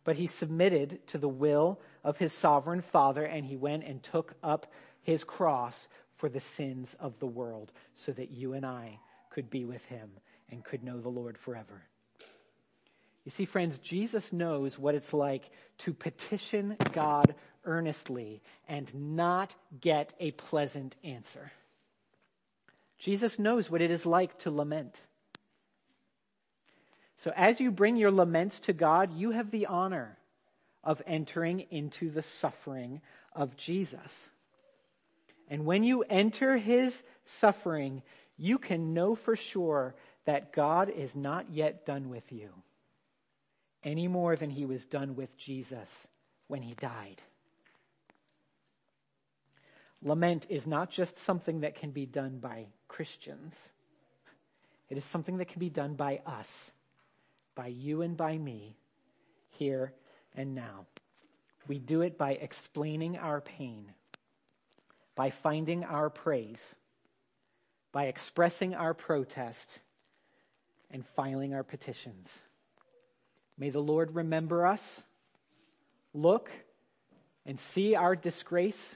But 0.05 0.15
he 0.15 0.27
submitted 0.27 1.05
to 1.07 1.17
the 1.17 1.27
will 1.27 1.81
of 2.05 2.17
his 2.17 2.31
sovereign 2.31 2.81
Father 2.81 3.25
and 3.25 3.45
he 3.45 3.57
went 3.57 3.83
and 3.83 4.01
took 4.01 4.33
up 4.41 4.65
his 5.01 5.25
cross 5.25 5.75
for 6.15 6.29
the 6.29 6.39
sins 6.39 6.95
of 6.97 7.19
the 7.19 7.27
world 7.27 7.73
so 7.95 8.13
that 8.13 8.31
you 8.31 8.53
and 8.53 8.65
I 8.65 8.99
could 9.31 9.49
be 9.49 9.65
with 9.65 9.83
him 9.83 10.09
and 10.49 10.63
could 10.63 10.83
know 10.83 11.01
the 11.01 11.09
Lord 11.09 11.37
forever. 11.37 11.83
You 13.29 13.35
see, 13.35 13.45
friends, 13.45 13.77
Jesus 13.83 14.33
knows 14.33 14.79
what 14.79 14.95
it's 14.95 15.13
like 15.13 15.43
to 15.85 15.93
petition 15.93 16.75
God 16.93 17.35
earnestly 17.63 18.41
and 18.67 18.91
not 18.95 19.53
get 19.79 20.11
a 20.19 20.31
pleasant 20.31 20.95
answer. 21.03 21.51
Jesus 22.97 23.37
knows 23.37 23.69
what 23.69 23.83
it 23.83 23.91
is 23.91 24.03
like 24.03 24.35
to 24.39 24.49
lament. 24.49 24.95
So 27.17 27.31
as 27.35 27.59
you 27.59 27.69
bring 27.69 27.97
your 27.97 28.09
laments 28.09 28.59
to 28.61 28.73
God, 28.73 29.13
you 29.13 29.29
have 29.29 29.51
the 29.51 29.67
honor 29.67 30.17
of 30.83 30.99
entering 31.05 31.67
into 31.69 32.09
the 32.09 32.23
suffering 32.41 32.99
of 33.31 33.55
Jesus. 33.55 34.11
And 35.47 35.67
when 35.67 35.83
you 35.83 36.01
enter 36.01 36.57
his 36.57 36.99
suffering, 37.39 38.01
you 38.37 38.57
can 38.57 38.95
know 38.95 39.13
for 39.13 39.35
sure 39.35 39.93
that 40.25 40.51
God 40.51 40.89
is 40.89 41.13
not 41.13 41.51
yet 41.51 41.85
done 41.85 42.09
with 42.09 42.23
you 42.31 42.49
any 43.83 44.07
more 44.07 44.35
than 44.35 44.49
he 44.49 44.65
was 44.65 44.85
done 44.85 45.15
with 45.15 45.35
Jesus 45.37 45.89
when 46.47 46.61
he 46.61 46.73
died. 46.75 47.21
Lament 50.01 50.45
is 50.49 50.65
not 50.65 50.89
just 50.89 51.17
something 51.25 51.61
that 51.61 51.75
can 51.75 51.91
be 51.91 52.05
done 52.05 52.39
by 52.39 52.67
Christians. 52.87 53.53
It 54.89 54.97
is 54.97 55.03
something 55.05 55.37
that 55.37 55.49
can 55.49 55.59
be 55.59 55.69
done 55.69 55.95
by 55.95 56.21
us, 56.25 56.47
by 57.55 57.67
you 57.67 58.01
and 58.01 58.15
by 58.15 58.37
me, 58.37 58.77
here 59.51 59.93
and 60.35 60.55
now. 60.55 60.85
We 61.67 61.79
do 61.79 62.01
it 62.01 62.17
by 62.17 62.31
explaining 62.31 63.17
our 63.17 63.41
pain, 63.41 63.91
by 65.15 65.31
finding 65.43 65.83
our 65.83 66.09
praise, 66.09 66.61
by 67.91 68.05
expressing 68.05 68.75
our 68.75 68.93
protest, 68.93 69.79
and 70.91 71.05
filing 71.15 71.53
our 71.53 71.63
petitions. 71.63 72.27
May 73.59 73.71
the 73.71 73.81
Lord 73.81 74.15
remember 74.15 74.65
us, 74.65 74.81
look, 76.13 76.49
and 77.45 77.59
see 77.73 77.93
our 77.93 78.15
disgrace. 78.15 78.95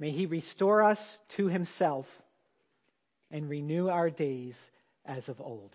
May 0.00 0.10
He 0.10 0.26
restore 0.26 0.82
us 0.82 1.18
to 1.36 1.46
Himself 1.46 2.06
and 3.30 3.48
renew 3.48 3.88
our 3.88 4.10
days 4.10 4.56
as 5.06 5.28
of 5.28 5.40
old. 5.40 5.70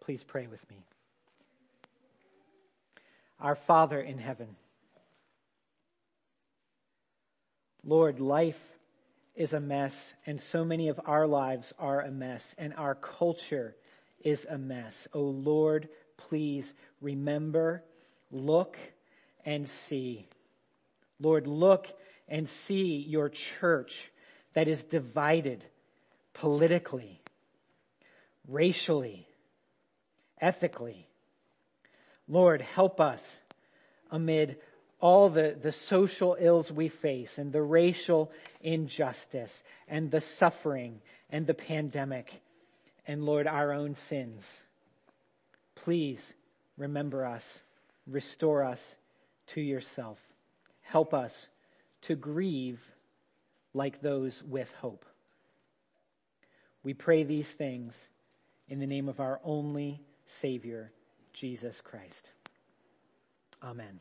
Please 0.00 0.24
pray 0.24 0.46
with 0.46 0.60
me. 0.70 0.76
Our 3.38 3.56
Father 3.56 4.00
in 4.00 4.16
heaven, 4.16 4.56
Lord, 7.84 8.20
life 8.20 8.58
is 9.36 9.52
a 9.52 9.60
mess, 9.60 9.94
and 10.26 10.40
so 10.40 10.64
many 10.64 10.88
of 10.88 10.98
our 11.04 11.26
lives 11.26 11.72
are 11.78 12.00
a 12.00 12.10
mess, 12.10 12.42
and 12.56 12.74
our 12.74 12.94
culture 12.94 13.76
is 14.24 14.44
a 14.48 14.58
mess. 14.58 15.08
Oh 15.12 15.20
Lord, 15.20 15.88
please 16.16 16.72
remember, 17.00 17.82
look, 18.30 18.76
and 19.44 19.68
see. 19.68 20.26
Lord, 21.20 21.46
look 21.46 21.86
and 22.28 22.48
see 22.48 23.04
your 23.08 23.28
church 23.28 24.10
that 24.54 24.68
is 24.68 24.82
divided 24.84 25.64
politically, 26.34 27.20
racially, 28.46 29.26
ethically. 30.40 31.08
Lord, 32.28 32.60
help 32.60 33.00
us 33.00 33.22
amid 34.10 34.56
all 35.00 35.30
the, 35.30 35.56
the 35.60 35.72
social 35.72 36.36
ills 36.38 36.70
we 36.70 36.88
face 36.88 37.38
and 37.38 37.52
the 37.52 37.62
racial 37.62 38.30
injustice 38.60 39.62
and 39.86 40.10
the 40.10 40.20
suffering 40.20 41.00
and 41.30 41.46
the 41.46 41.54
pandemic 41.54 42.32
and 43.08 43.24
Lord, 43.24 43.46
our 43.46 43.72
own 43.72 43.94
sins. 43.94 44.44
Please 45.74 46.20
remember 46.76 47.24
us, 47.24 47.42
restore 48.06 48.62
us 48.62 48.80
to 49.48 49.60
yourself. 49.60 50.18
Help 50.82 51.14
us 51.14 51.48
to 52.02 52.14
grieve 52.14 52.78
like 53.72 54.02
those 54.02 54.42
with 54.42 54.68
hope. 54.80 55.04
We 56.82 56.94
pray 56.94 57.24
these 57.24 57.48
things 57.48 57.94
in 58.68 58.78
the 58.78 58.86
name 58.86 59.08
of 59.08 59.20
our 59.20 59.40
only 59.42 60.02
Savior, 60.40 60.92
Jesus 61.32 61.80
Christ. 61.82 62.30
Amen. 63.62 63.98